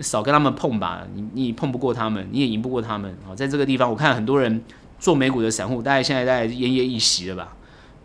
[0.00, 3.16] 少跟他们碰吧，你你碰不过他们，你也赢不过他们。
[3.26, 4.62] 好，在这个地方，我看很多人
[4.98, 7.56] 做美股的散户，大概现在大概奄奄一息了吧？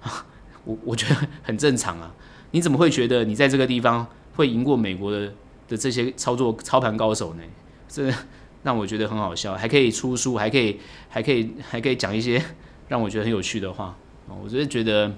[0.65, 2.13] 我我觉得很正常啊。
[2.52, 4.08] 你怎么会觉得你在这个地方？
[4.34, 5.34] 会赢过美国的
[5.67, 7.43] 的这些操作操盘高手呢？
[7.89, 8.10] 这
[8.63, 12.41] 让我觉得很好笑，还可以出书，还可以还可以还可以讲一些
[12.91, 13.95] 让我觉得很有趣的话。
[14.43, 15.10] 我就是觉得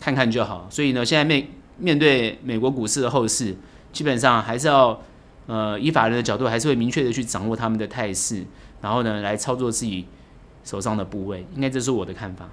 [0.00, 0.66] 看看就好。
[0.68, 1.46] 所以呢，现在面
[1.78, 3.56] 面对美国股市的后市，
[3.92, 5.00] 基本上还是要
[5.46, 8.44] 呃以法人的角度，还是会明确的去掌握他们的态势，
[8.80, 10.04] 然后呢来操作自己
[10.64, 11.46] 手上的部位。
[11.54, 12.48] 应该这是我的看法。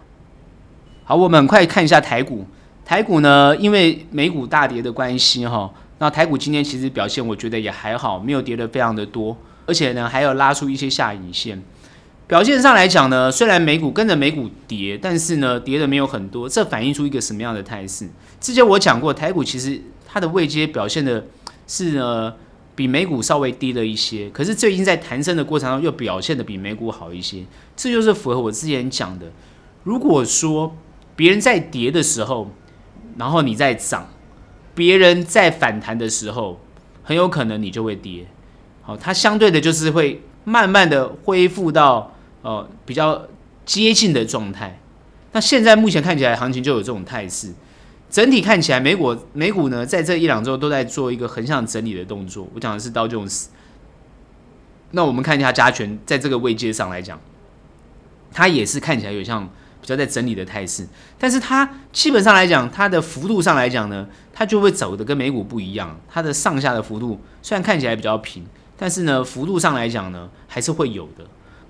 [1.03, 2.45] 好，我们很快看一下台股。
[2.85, 5.73] 台股呢，因为美股大跌的关系，哈。
[5.99, 9.35] 那台股今天其实表现，我觉得也还好，没有跌得非常的多，
[9.65, 11.61] 而且呢，还有拉出一些下影线。
[12.33, 18.09] 表现上来讲呢，虽然美股跟着美股跌，但是呢，跌的没有很多，这反映出一个什么样的态势？
[18.41, 21.27] 之前我讲过，台股其实它的位阶表现的
[21.67, 22.33] 是呢，
[22.73, 27.43] 比美股稍微低了一些，可是最近在弹升的过程中又表现的比美股好一些，
[27.75, 29.27] 这就是符合我之前讲的。
[29.83, 30.75] 如果说
[31.15, 32.49] 别人在跌的时候，
[33.15, 34.09] 然后你在涨。
[34.73, 36.59] 别人在反弹的时候，
[37.03, 38.25] 很有可能你就会跌。
[38.81, 42.12] 好，它相对的就是会慢慢的恢复到
[42.43, 43.27] 呃比较
[43.65, 44.79] 接近的状态。
[45.31, 47.51] 那现在目前看起来行情就有这种态势，
[48.07, 52.47] 整体看起来美股美股呢，在这一两周都在做一个横向整理的动作。
[52.53, 53.49] 我讲的是道琼斯。
[54.91, 57.19] 那我们看一下加权，在这个位阶上来讲，
[58.31, 59.43] 它也是看起来有像
[59.81, 65.99] 比较在整理的态势，但是它基本上来讲，它的幅度上来讲呢，它就会走的跟美股不一样。
[66.07, 68.45] 它的上下的幅度虽然看起来比较平，
[68.77, 71.25] 但是呢，幅度上来讲呢，还是会有的。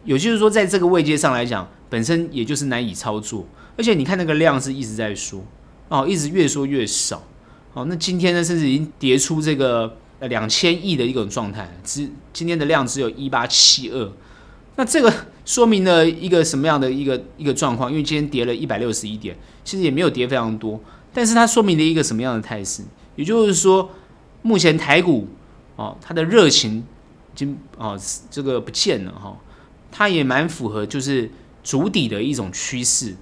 [0.05, 3.45] 也就是说，在这个位阶上来讲，本身也就是难以操作，
[3.77, 5.43] 而且你看那个量是一直在缩
[5.89, 7.23] 哦，一直越缩越少
[7.73, 7.85] 哦。
[7.85, 10.27] 那今天呢，甚至已经跌出这个呃。
[10.27, 14.11] 两千亿的一种状态，只今天的量只有一八七二，
[14.77, 15.13] 那这个
[15.45, 17.91] 说明了一个什么样的一个一个状况？
[17.91, 20.79] 因为今天跌了一百六十一点，其实也没有跌非常多，
[21.13, 22.81] 但是它说明了一个什么样的态势？
[23.15, 23.91] 也就是说，
[24.41, 25.27] 目前台股
[25.75, 27.99] 哦，它的热情已经哦
[28.31, 29.37] 这个不见了哈，
[29.95, 31.29] 它也蛮符合就是
[31.63, 33.15] 主底的一种趋势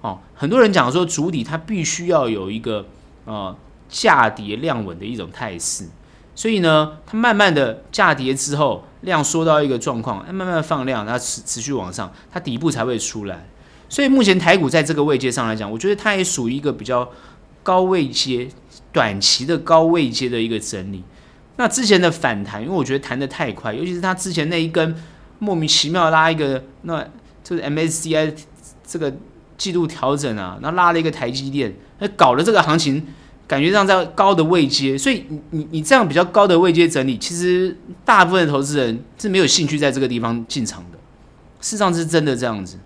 [0.00, 0.18] 哦。
[0.34, 2.84] 很多人讲说主底它必须要有一个
[3.24, 3.56] 呃
[3.88, 5.86] 价跌量稳的一种态势。
[6.34, 13.46] 所以呢，它慢慢的价跌之后，量缩到一个状况，它慢慢放量，它持持续往上，它底部才会出来。
[13.88, 17.08] 所以目前台股在这个位阶上来讲，我觉得它也属于一个比较
[17.62, 18.48] 高位阶、
[18.92, 21.02] 短期的高位阶的一个整理。
[21.56, 24.94] 那之前的反弹，因为我觉得弹得太快，尤其是它之前那一根
[25.38, 27.06] 莫名其妙拉一个，那
[27.42, 28.34] 就是 MSCI
[28.86, 29.14] 这个
[29.56, 33.06] 季度调整啊，然后拉了一个台积电，那搞了这个行情。
[33.48, 40.98] 感觉上在高的位阶，所以你你你这样比较高的位阶整理，其实大部分的投资人是没有兴趣在这个地方进场的。
[41.60, 42.76] 事实上是真的这样子，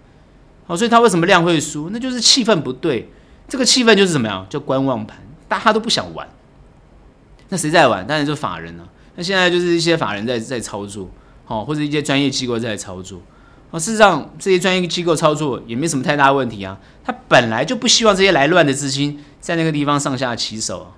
[0.67, 1.89] 好，所以他为什么量会输？
[1.91, 3.11] 那就是气氛不对。
[3.49, 4.47] 这个气氛就是怎么样？
[4.51, 5.17] 叫观望盘，
[5.49, 6.29] 大家都不想玩。
[7.49, 8.07] 那谁在玩？
[8.07, 8.87] 当然就法人了。
[9.17, 11.09] 那现在就是一些法人在在操作，
[11.51, 13.21] 哦，或者一些专业机构在操作。
[13.73, 16.79] 哦，事实上这些专业机构操作也没什么太大问题啊。
[17.05, 20.93] 他本来就不希望这些来乱的资金在那个地方上下其手。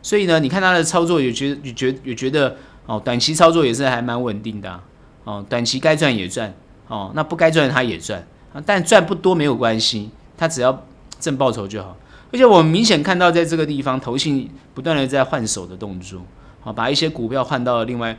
[0.00, 4.80] 所以呢，你看他的操作也觉也觉也觉得哦，短期操作也是还蛮稳定的。
[5.24, 6.54] 哦，短期该赚也赚
[6.86, 10.86] 哦，那不该赚他也赚啊，但赚不多没有关系，他只要
[11.18, 11.96] 挣报酬就好。
[12.32, 16.20] 而且我们明显看到在这个地方，投信不断的在换手的动作，
[16.62, 18.18] 好，把一些股票换到另外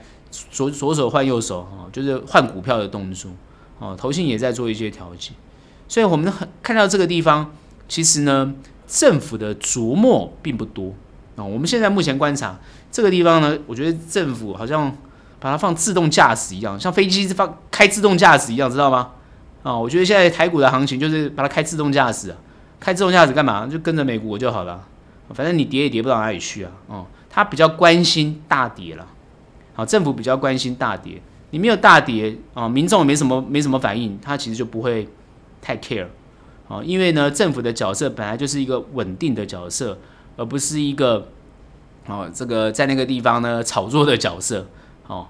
[0.51, 3.31] 左左手换右手，啊，就是换股票的动作。
[3.79, 5.31] 哦，投信也在做一些调节，
[5.89, 7.51] 所以我们很看到这个地方，
[7.89, 8.53] 其实呢，
[8.87, 10.93] 政府的琢磨并不多
[11.35, 11.43] 啊。
[11.43, 12.57] 我们现在目前观察
[12.91, 14.95] 这个地方呢，我觉得政府好像
[15.39, 19.09] 把它放自动驾驶一样，像飞机放开自动驾驶一样，知道吗？
[19.63, 22.37] 啊，我觉得现在台股的行情就是把它开自动驾驶啊，
[22.79, 23.67] 开自动驾驶干嘛？
[23.67, 24.87] 就跟着美股就好了，
[25.33, 26.71] 反正你跌也跌不到哪里去啊。
[26.87, 29.07] 哦，他比较关心大跌了，
[29.73, 31.19] 好，政府比较关心大跌。
[31.49, 35.09] 你没有大跌啊，民众也没什么没什么反应，他其实就不会
[35.59, 36.05] 太 care
[36.67, 39.97] 啊，因为呢，政府的角色本来就是一个稳定的角色，
[40.37, 41.29] 而不是一个
[42.05, 44.67] 哦这个在那个地方呢炒作的角色
[45.07, 45.25] 哦，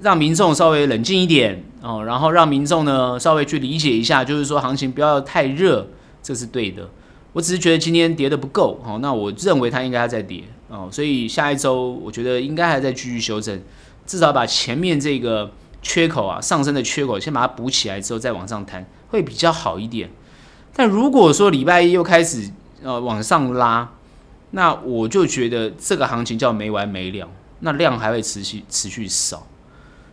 [0.00, 5.86] 让民众稍微冷静一点哦，然后让民众呢稍微去理解一下，就是说行情不要太热，
[6.22, 6.88] 这是对的。
[7.34, 13.62] 我只是觉得今天跌的不够哦，那我认为它应该在跌哦，所以下一周我觉得应该还在继续修正，
[14.06, 15.52] 至少把前面这个。
[15.84, 20.08] 缺口啊，上升的缺口，先把它补起来之后再往上弹，会比较好一点。
[20.76, 22.48] 但如果说礼拜一又开始
[22.84, 23.90] 呃往上拉，
[24.52, 29.44] 那我就觉得这个行情叫没完没了，那量还会持续持续少，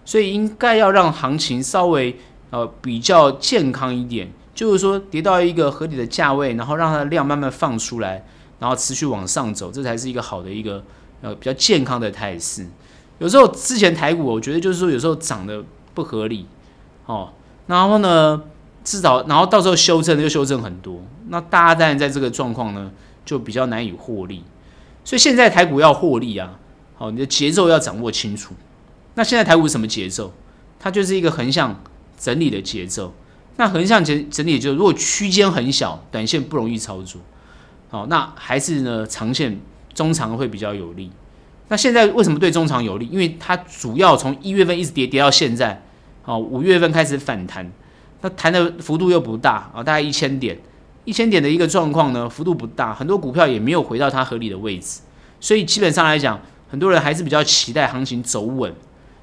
[0.03, 2.17] 所以应该要让行情稍微
[2.49, 8.25] 呃比较健康一点，就是说跌到一个合理的价位，然后让它的量慢慢放出来，
[8.59, 10.83] 然后持续往上走，这才是一个好的一个
[11.21, 12.67] 呃比较健康的态势。
[13.17, 16.45] 有时候之前台股，我觉得就是说有时候涨得不合理，
[17.05, 17.33] 哦，
[17.67, 18.41] 然后呢，
[18.83, 22.91] 至少然后到时候修正又修正很多，那大家当然在这个状况呢
[23.25, 24.43] 就比较难以获利，
[25.03, 26.57] 所以现在台股要获利啊，
[26.95, 28.53] 好，你的节奏要掌握清楚。
[29.15, 30.31] 那现在台股什么节奏？
[30.79, 31.83] 它就是一个横向
[32.17, 33.13] 整理的节奏。
[33.57, 37.19] 那横向整整理就如果区间很小，短线不容易操作，
[37.89, 39.59] 好，那还是呢长线
[39.93, 41.11] 中长会比较有利。
[41.67, 43.07] 那现在为什么对中长有利？
[43.07, 45.81] 因为它主要从一月份一直跌跌到现在，
[46.25, 47.71] 哦，五月份开始反弹，
[48.21, 50.57] 那弹的幅度又不大啊，大概一千点，
[51.05, 55.01] 一千点的一个状况呢，幅度不大，很多股票也没有回到它合理的位置，
[55.39, 58.73] 所以基本上来讲，很多人还是比较期待行情走稳。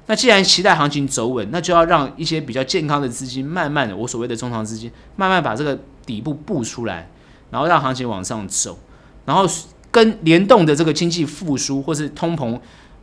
[0.05, 7.09] 那既然期待行情走稳，那就要让一些比较健康的资金，慢慢的，我所谓的中长资金，慢慢把这个底部布出来，
[7.49, 8.77] 然后让行情往上走，
[9.25, 9.45] 然后。
[9.89, 12.59] 跟联动的这个经济复苏或是通膨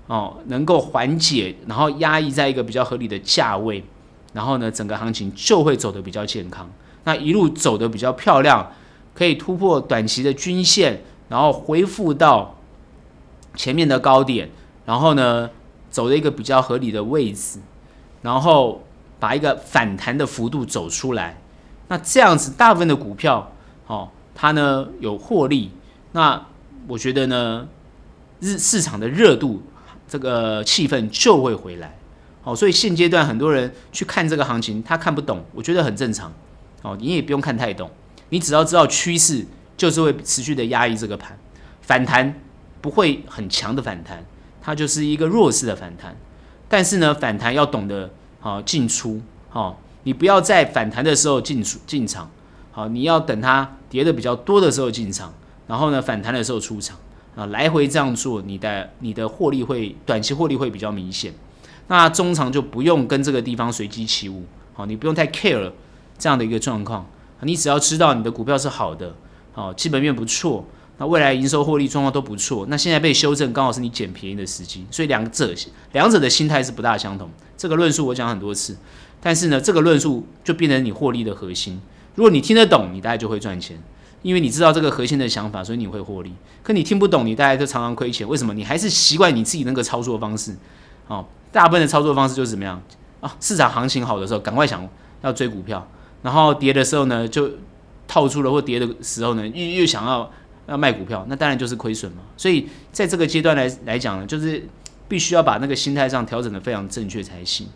[0.07, 3.83] 哦，能够缓解，然后压抑在一个比较合理的价位，
[4.33, 6.71] 然后呢，整个行情就会走得比较健康。
[7.03, 8.71] 那一路走得比较漂亮，
[9.13, 12.55] 可以突破短期的均线，然后恢复到
[13.57, 14.51] 前面的高点，
[14.85, 15.51] 然后呢，
[15.91, 17.59] 走了一个比较合理的位置，
[18.23, 18.85] 然后
[19.19, 21.41] 把一个反弹的幅度走出来。
[21.89, 23.51] 那这样子，大部分的股票，
[23.89, 25.71] 哦，它呢有获利。
[26.13, 26.47] 那
[26.87, 27.67] 我觉得呢，
[28.41, 29.63] 日市场的热度，
[30.07, 31.97] 这个气氛就会回来。
[32.43, 36.31] 哦，所以现阶段很多人去看这个行情，他看不懂，我觉得很正常。
[36.83, 37.91] 哦，你也不用看太懂，
[38.29, 41.39] 你只要知道趋势就是会持续的压抑这个盘，
[41.81, 42.39] 反弹
[42.83, 44.23] 不会很强的反弹，
[44.61, 46.15] 它就是一个弱势的反弹。
[46.69, 48.11] 但是呢，反弹要懂得
[48.41, 52.31] 好进出，好，你不要在反弹的时候进出进场，
[52.73, 55.33] 好，你要等它跌的比较多的时候进场，
[55.69, 56.99] 然后呢，反弹的时候出场
[57.37, 61.33] 啊，来回这样做，你的你的获利会短期获利会比较明显。
[61.87, 65.71] 那中长就不用跟这个地方随机起舞，好，你不用太 care
[66.19, 67.07] 这样的一个状况，
[67.43, 69.15] 你只要知道你的股票是好的，
[69.53, 70.65] 好，基本面不错，
[70.99, 75.55] 那未来营收获利状况都不错，那现在被修正刚好是你捡便宜的时机，所以两者
[75.93, 77.31] 两者的心态是不大相同。
[77.57, 78.77] 这个论述我讲很多次，
[79.21, 81.81] 但是呢，这个论述就变成你获利的核心。
[82.15, 83.77] 如果你听得懂，你大概就会赚钱，
[84.23, 86.33] 因为你知道这个核心的想法，所以你会获利。
[86.63, 88.27] 可你听不懂，你大概就常常亏钱。
[88.29, 88.55] 为什么？
[88.55, 90.57] 你还是习惯你自己那个操作方式，
[91.07, 91.29] 好。
[91.53, 92.83] 大部分的操作方式就是怎么样
[93.21, 93.33] 啊？
[93.39, 94.85] 市场行情好的时候，赶快想
[95.23, 95.89] 要追股票，
[96.21, 97.49] 然后跌的时候呢，就
[98.09, 100.29] 套出了；或跌的时候呢，又又想要
[100.67, 102.23] 要卖股票，那当然就是亏损嘛。
[102.37, 104.67] 所以在这个阶段来来讲呢，就是
[105.07, 107.69] 必须要把那个心态上调整得非常正确才行。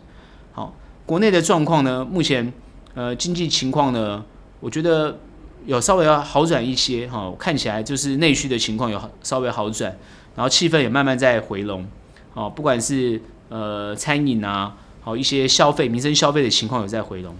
[0.51, 0.75] 好，
[1.05, 2.51] 国内的状况呢，目前
[2.93, 4.23] 呃经济情况呢，
[4.59, 5.19] 我觉得
[5.65, 9.97] 有稍微要好转一些哈，看起来就是内需的情况有稍微好转，
[10.35, 11.85] 然后气氛也慢慢在回笼。
[12.33, 13.19] 哦，不管是
[13.49, 17.35] 呃，餐饮啊，好一些消费、民生消费的情况有在回笼，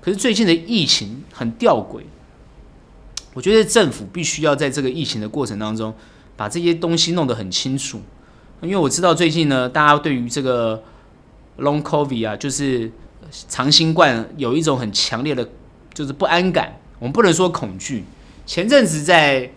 [0.00, 2.00] 可是最近的疫情很吊诡，
[3.34, 5.94] 我觉得政府必须要在这个疫情的过程当中，
[6.36, 8.00] 把这些东西弄得很清楚，
[8.60, 10.82] 因为我知道最近呢，大家对于这个
[11.58, 12.90] Long COVID 啊，就是
[13.48, 15.48] 长新冠，有一种很强烈的，
[15.94, 16.78] 就是不安感。
[16.98, 18.04] 我们不能说恐惧，
[18.46, 19.50] 前阵子在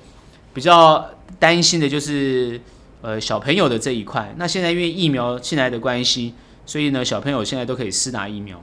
[0.53, 2.59] 比较担心的就是。
[3.01, 6.33] 呃，小朋友的这一块，那现在因为疫苗进来的关系，
[6.65, 8.59] 所以呢，小朋友现在都可以施打疫苗。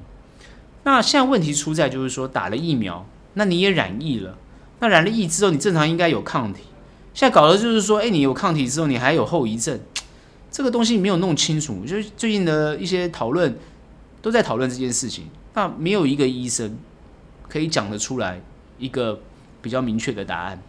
[0.82, 4.36] 那现在问题出在就是说，打了疫苗，那你也染疫了，
[4.80, 6.62] 那染了疫之后，你正常应该有抗体。
[7.14, 9.78] 现在搞的就是说，哎，你有抗体之后，你还有后遗症，
[10.50, 11.84] 这个东西没有弄清楚。
[11.86, 13.56] 就是最近的一些讨论
[14.23, 16.79] 都在讨论这件事情，那没有一个医生
[17.49, 18.41] 可以讲得出来
[18.79, 19.20] 一个
[19.61, 20.62] 比较明确的答案。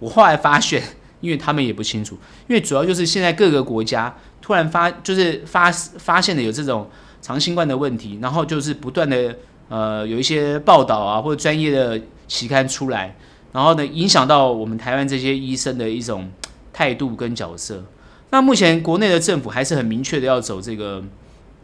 [0.00, 0.82] 我后来发现。
[1.22, 2.14] 因为他们也不清楚，
[2.46, 6.88] 因为主要就是现在各个国家突然发，就是发发现了有这种
[7.22, 9.34] 长新冠的问题，然后就是不断的
[9.70, 11.98] 呃有一些报道啊或者专业的
[12.28, 13.16] 期刊出来，
[13.50, 16.30] 然后呢影响到我们台湾这些医生的一种
[16.70, 17.82] 态度跟角色。
[18.28, 21.02] 那目前国内的政府还是很明确的要走这个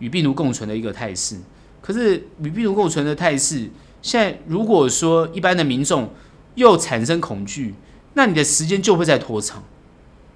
[0.03, 1.38] 与病毒共存的一个态势，
[1.80, 3.70] 可是与病毒共存的态势，
[4.03, 6.11] 现在如果说一般的民众
[6.57, 7.74] 又产生恐惧。
[8.14, 9.62] 那你的时间就会在拖长，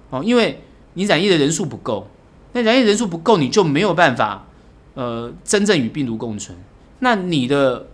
[0.09, 0.63] 哦，因为
[0.95, 2.07] 你染疫的人数不够，
[2.53, 4.47] 那染疫人数不够，你就没有办法，
[4.95, 6.57] 呃，真正与病毒共存。
[7.01, 7.85] 那你的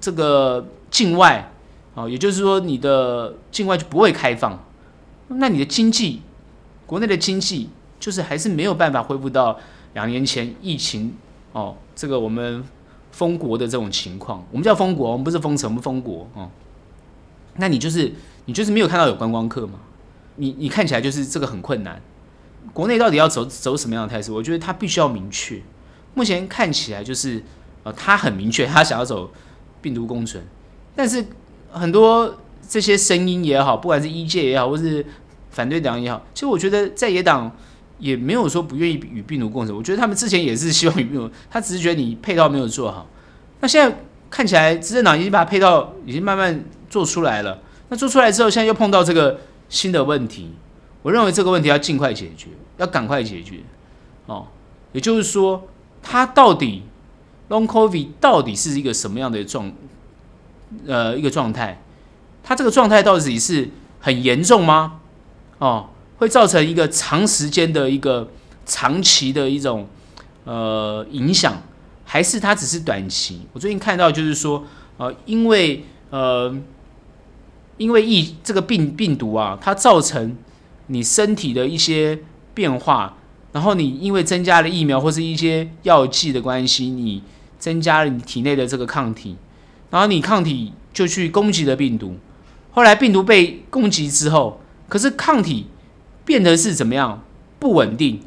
[0.00, 1.52] 这个境外，
[1.92, 4.64] 哦，也就是说你的境外就不会开放，
[5.28, 6.22] 那你的经济，
[6.86, 7.68] 国内的经济
[8.00, 9.60] 就是还是没有办法恢复到
[9.96, 11.12] 两年前疫情，
[11.50, 12.62] 哦，这个我们
[13.10, 14.46] 封国的这种情况。
[14.52, 16.48] 我们叫封国，我们不是封城，我们封国，哦，
[17.56, 18.12] 那你就是。
[18.48, 19.80] 你就是没有看到有观光客吗？
[20.36, 22.00] 你你看起来就是这个很困难。
[22.72, 24.30] 国内到底要走走什么样的态势？
[24.30, 25.60] 我觉得他必须要明确。
[26.14, 27.42] 目前看起来就是
[27.82, 29.28] 呃，他很明确，他想要走
[29.82, 30.46] 病毒共存。
[30.94, 31.26] 但是
[31.72, 32.36] 很多
[32.68, 35.04] 这些声音也好，不管是医界也好，或是
[35.50, 37.50] 反对党也好，其实我觉得在野党
[37.98, 39.76] 也没有说不愿意与病毒共存。
[39.76, 43.06] 我觉得他们之前也是希望与病毒，他只是觉得你配套没有做好。
[43.60, 43.96] 那现在
[44.30, 47.62] 看起来执政党已经把配套已经慢慢做出来了。
[47.88, 50.50] 那做出来之后，现在又碰到这个新的问题，
[51.02, 53.60] 我认为这个问题要尽快解决，要赶快解决，
[54.26, 54.46] 哦，
[54.92, 55.68] 也就是说，
[56.02, 56.82] 它到底
[57.48, 59.72] Long COVID 到底是一个什么样的状，
[60.86, 61.80] 呃，一个状态？
[62.42, 63.70] 他这个状态到底是
[64.00, 65.00] 很严重吗？
[65.58, 65.88] 哦，
[66.18, 68.28] 会造成一个长时间的一个
[68.64, 69.86] 长期的一种
[70.44, 71.62] 呃影响，
[72.04, 73.40] 还是它只是短期？
[73.52, 74.64] 我最近看到就是说，
[74.98, 76.56] 呃，因为呃。
[77.78, 80.34] 因为疫这个病病毒啊，它造成
[80.86, 82.18] 你身体的一些
[82.54, 83.18] 变化，
[83.52, 87.22] 然后你因为增加了疫苗或是一些药剂的关系，你
[87.58, 89.36] 增加了你体内的这个抗体，
[89.90, 92.16] 然后你抗体就去攻击了病毒，
[92.70, 94.58] 后来病毒被攻击之后，
[94.88, 95.66] 可是抗体
[96.26, 97.22] 变得是怎么样？
[97.58, 98.20] 不稳定。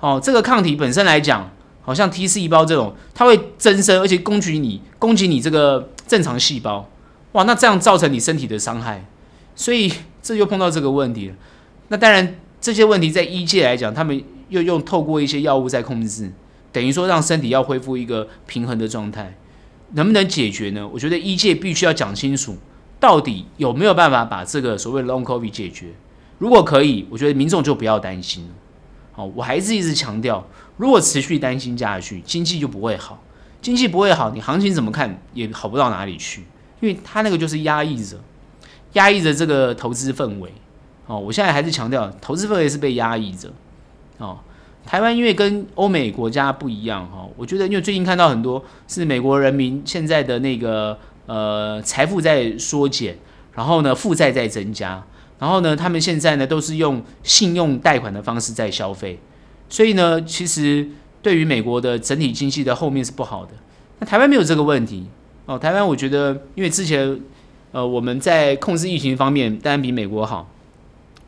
[0.00, 1.50] 哦，这个抗体本身来讲，
[1.82, 6.88] 好像 T 细胞这种，它会增生，而且攻击你，攻击你这个正常细胞。
[7.32, 9.04] 哇，那这样造成你身体的伤害，
[9.54, 11.34] 所以这就碰到这个问题了。
[11.88, 16.32] 那当然，这些问题在医界来讲，他们又用透过一些药物在控制，
[16.72, 19.36] 等于说让身体要恢复一个平衡的状态，
[19.92, 20.88] 能不能解决呢？
[20.92, 22.56] 我觉得医界必须要讲清楚，
[22.98, 25.88] 到底有没有办法把这个所谓的 Long COVID 解决。
[26.42, 28.50] 如果可以，我觉得民众就不要担心了。
[29.12, 30.44] 好，我还是一直强调，
[30.76, 33.22] 如果持续担心下去，经济就不会好，
[33.60, 36.40] 经济不会好，你行情怎么看也好不到哪里去，
[36.80, 38.18] 因为它那个就是压抑着，
[38.94, 40.52] 压抑着这个投资氛围。
[41.06, 43.48] 哦，我现在还是强调，投资氛围是被压抑着。
[44.18, 44.40] 哦，
[44.84, 53.16] 台湾因为跟欧美国家不一样，哈，我觉得因为最近看到很多是美国人民现在的那个呃财富在缩减，
[53.52, 55.00] 然后呢负债在增加。
[55.42, 59.18] 然后呢，他们现在呢都是用信用贷款的方式在消费，
[59.68, 60.86] 所以呢，其实
[61.20, 63.50] 对于美国的整体经济的后面是不好的。
[63.98, 65.04] 那台湾没有这个问题
[65.46, 65.58] 哦。
[65.58, 67.20] 台湾我觉得，因为之前
[67.72, 70.48] 呃我们在控制疫情方面当然比美国好，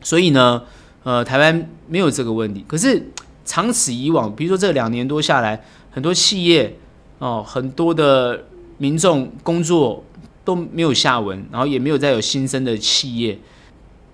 [0.01, 0.63] 所以呢，
[1.03, 2.63] 呃台湾没有这个问题。
[2.65, 3.11] 可是
[3.43, 5.61] 长此以往，比如说这两年多下来，
[5.91, 6.73] 很多企业
[7.19, 8.45] 哦，很多的
[8.77, 10.01] 民众工作
[10.45, 13.37] 都没有下文，然后也没有再有新生的企业。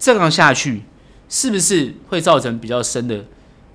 [0.02, 0.82] 这样下去，
[1.30, 3.24] 是不是会造成比较深的、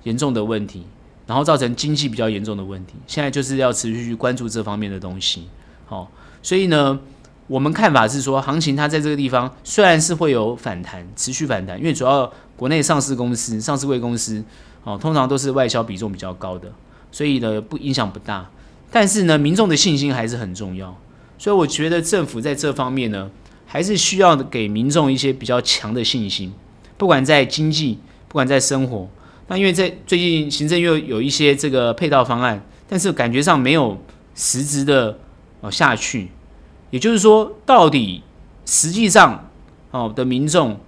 [0.03, 0.85] 严重的问题？
[1.25, 2.95] 然后造成经济比较严重的问题？
[3.07, 5.47] 现在就是要持续去关注这方面的东西。
[5.85, 6.11] 好，
[6.43, 6.99] 所以呢，
[7.47, 14.43] 我们看法是说，行情它在这个地方虽然是会有反弹，持续反弹，因为主要国内上市公司、上市贵公司，
[14.83, 16.69] 哦，通常都是外销比重比较高的，
[17.09, 18.49] 所以呢，不影响不大。
[18.91, 20.93] 但是呢，民众的信心还是很重要。
[21.37, 23.31] 所以我觉得政府在这方面呢。
[23.67, 26.53] 还是需要给民众一些比较强的信心，
[26.97, 27.99] 不管在经济，
[28.29, 29.07] 不管在生活。
[29.49, 34.01] 那因为在最近行政又有一些这个配套方案，但是感觉上没有
[34.33, 35.19] 实质的
[35.59, 36.29] 哦下去。
[36.89, 38.23] 也就是说，到底
[38.65, 39.49] 实际上
[39.91, 40.79] 哦的民众，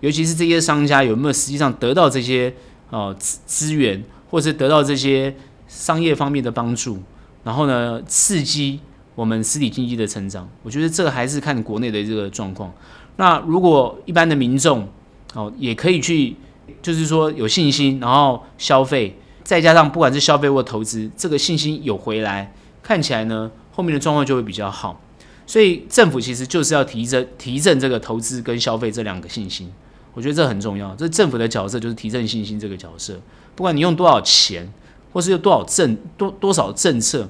[0.00, 2.52] 尤其是这些商家有没有实际上得到这些
[2.90, 5.34] 哦资资源，或是得到这些
[5.68, 6.98] 商业方面的帮助，
[7.44, 8.80] 然后呢刺激。
[9.16, 12.72] 我们实体经济的成长，我觉得这个还是看国内的这个状况。
[13.16, 14.86] 那如果一般的民众
[15.34, 16.36] 哦，也可以去，
[16.82, 25.00] 就是说有信心，然后消费，再加上不管是消费或投资，这个信心有回来，看起来呢，后面的状况就会比较好。
[25.46, 29.72] 所以政府其实就是要提振提振这个投资跟消费这两个信心，
[30.12, 30.94] 我觉得这很重要。
[30.96, 33.18] 这政府的角色就是提振信心这个角色，
[33.54, 34.70] 不管你用多少钱，
[35.14, 37.26] 或是有多少政多多少政策，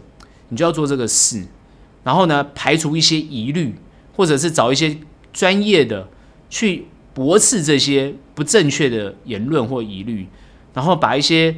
[0.49, 1.47] 你就要做这个事。
[2.07, 3.75] 然后呢，排除一些疑虑，
[4.15, 4.97] 或者是找一些
[5.33, 6.09] 专业的
[6.49, 10.29] 去驳斥这些不正确的言论或疑虑，
[10.73, 11.53] 然后把一些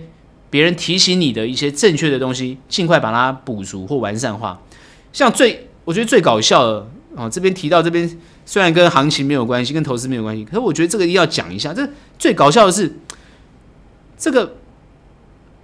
[0.48, 4.58] 别人提醒你的一些正确的东西，尽快把它补足或完善化。
[5.12, 11.74] 像最我觉得最搞笑的啊，这边提到这边虽然跟行情没有关系，跟投资没有关系，可是我觉得这个一定要讲一下。
[11.74, 11.86] 这
[12.18, 12.96] 最搞笑的是，
[14.16, 14.54] 这个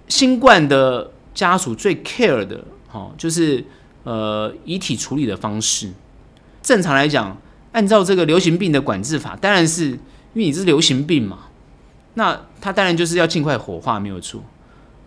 [0.07, 3.65] 新冠的家属最 care 的，哈，就是。
[4.05, 5.91] 呃，遗体处理的方式，
[6.61, 7.35] 正常来讲，
[7.71, 9.97] 按照这个流行病的管制法，当然是因
[10.35, 11.47] 为你是流行病嘛，
[12.13, 14.43] 那他当然就是要尽快火化，没有错。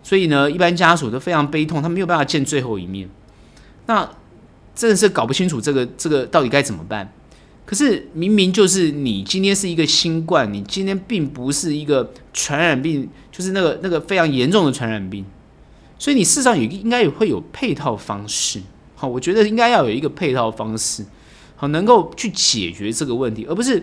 [0.03, 3.09] 所以呢，一般家属都非常悲痛，他没有办法见最后一面。
[3.85, 4.09] 那
[4.75, 7.13] 真的是搞不清楚这个这个到底该怎么办。
[7.65, 15.25] 可是明明就是你今天是一个新冠，你今天并不是一个传染病，就是那个那个非常严重的传染病，
[15.97, 18.61] 所以你事实上也应该也会有配套方式。
[19.01, 21.05] 好，我觉得应该要有一个配套方式，
[21.55, 23.81] 好，能够去解决这个问题，而不是，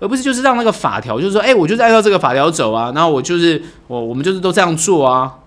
[0.00, 5.40] 而不是就是让那个法条，就是说，哎，我就是按照这个法条走啊，然后我就是我我们就是都这样做啊，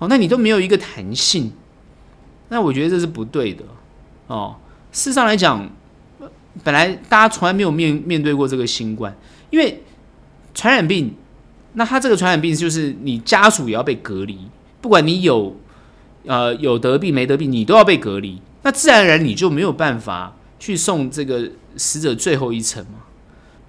[0.00, 1.52] 好，那你都没有一个弹性，
[2.48, 3.62] 那我觉得这是不对的
[4.26, 4.56] 哦。
[4.90, 5.70] 事实上来讲，
[6.64, 9.16] 本来大家从来没有面面对过这个新冠，
[9.50, 9.84] 因为
[10.52, 11.14] 传染病，
[11.74, 14.36] 那他这个传染病就是你家属也要被隔离，
[14.80, 15.54] 不管你有。
[16.26, 22.98] 呃，有得病没得病，你都要被隔离，那自然而然你就没有办法去送这个死者最后一程嘛，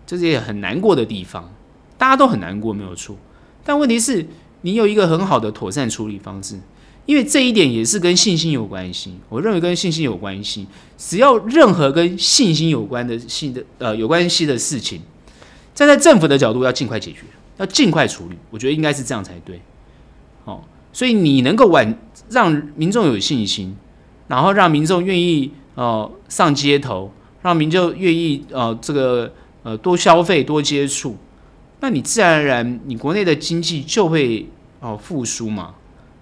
[0.07, 1.53] 这是也很难过的地方，
[1.99, 3.15] 大家都很难过，没有错。
[3.63, 4.25] 但问题是，
[4.61, 6.59] 你有一个很好的妥善处理方式，
[7.05, 9.13] 因为这一点也是跟信心有关系。
[9.29, 10.65] 我认为跟信心有关系，
[10.97, 14.99] 只要任何跟信心有关的信的呃有关系的事情，
[15.75, 17.19] 站在政府的角度要尽快解决，
[17.57, 19.61] 要尽快处理，我觉得应该是这样才对。
[20.45, 21.95] 哦，所以你能够晚。
[22.29, 23.75] 让民众有信心，
[24.27, 27.11] 然后让民众愿意哦上街头，
[27.41, 29.31] 让民众愿意呃这个
[29.63, 31.17] 呃多消费多接触，
[31.79, 34.47] 那你自然而然你国内的经济就会
[34.79, 35.75] 哦复苏嘛。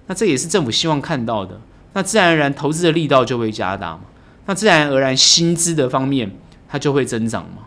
[0.08, 1.60] 那这也是政府希望看到的。
[1.94, 4.02] 那自然而然投资的力道就会加大嘛。
[4.46, 6.30] 那自然而然薪资的方面
[6.68, 7.64] 它就会增长嘛。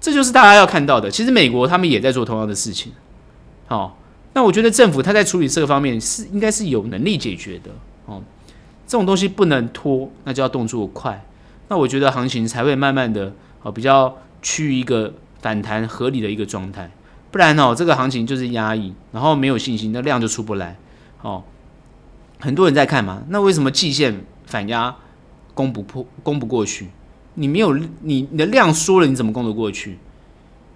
[0.00, 1.10] 这就是大家要看到的。
[1.10, 2.92] 其实美国他们也在做同样的事情。
[3.66, 3.97] 好、
[4.32, 7.70] 那我觉得政府他在处理这个方面是应该是有能力解决的。
[8.06, 8.22] 哦，
[8.86, 11.24] 这种东西不能拖，那就要动作快。
[11.68, 16.90] 那我觉得行情才会慢慢的哦比较趋于一个反弹合理的一个状态。
[17.30, 20.76] 不然哦，这个行情就是压抑，然后没有信心，那量就出不来。
[21.22, 21.42] 哦。
[22.40, 24.94] 很多人在看嘛，那为什么季线反压
[25.54, 26.86] 攻不破、攻不过去？
[27.34, 29.98] 你没有你你的量缩了，你怎么攻得过去？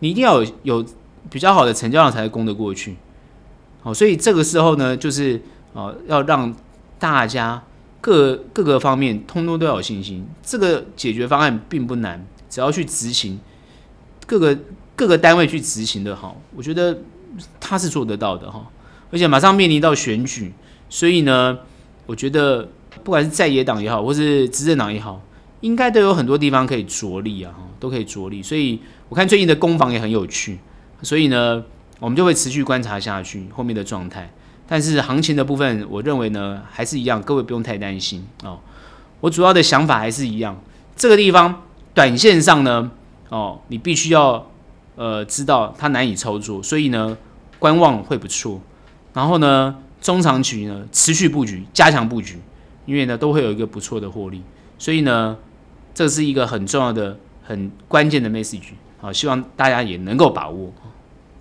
[0.01, 0.87] 你一定要有有
[1.31, 2.97] 比较好的成交量才会攻得过去。
[3.83, 5.41] 好，所以这个时候呢，就是
[5.75, 6.55] 啊，要让
[6.99, 7.63] 大家
[8.01, 10.27] 各各个方面通通都要有信心。
[10.43, 13.41] 这个解决方案并不难，只要去执行，
[14.27, 14.57] 各个
[14.95, 16.99] 各个单位去执行的好，我觉得
[17.59, 18.67] 他是做得到的哈。
[19.11, 20.53] 而且马上面临到选举。
[20.89, 21.59] 所以呢，
[22.05, 22.69] 我觉得
[23.03, 25.23] 不管是在野党也好，或是执政党也好，
[25.63, 28.43] 应该都有很多地方可以着力啊，都可以着力。
[28.43, 28.79] 所以
[29.09, 30.59] 我看最近的攻防也很有趣，
[31.01, 31.65] 所以呢，
[32.03, 34.29] 我们就会持续观察下去后面的状态。
[34.67, 38.59] 但是行情的部分，我认为呢，还是一样，各位不用太担心哦。
[39.21, 40.61] 我主要的想法还是一样，
[40.97, 41.63] 这个地方
[41.95, 42.91] 短线上呢，
[43.29, 44.51] 哦，你必须要
[44.97, 47.17] 呃知道它难以操作，所以呢，
[47.61, 48.61] 观望会不错。
[49.15, 52.41] 然后呢，中长期呢，持续布局，加强布局，
[52.85, 54.43] 因为呢都会有一个不错的获利，
[54.77, 55.37] 所以呢，
[55.95, 60.73] 这是一个很重要的、很关键的 message，好，希望大家也能够把握，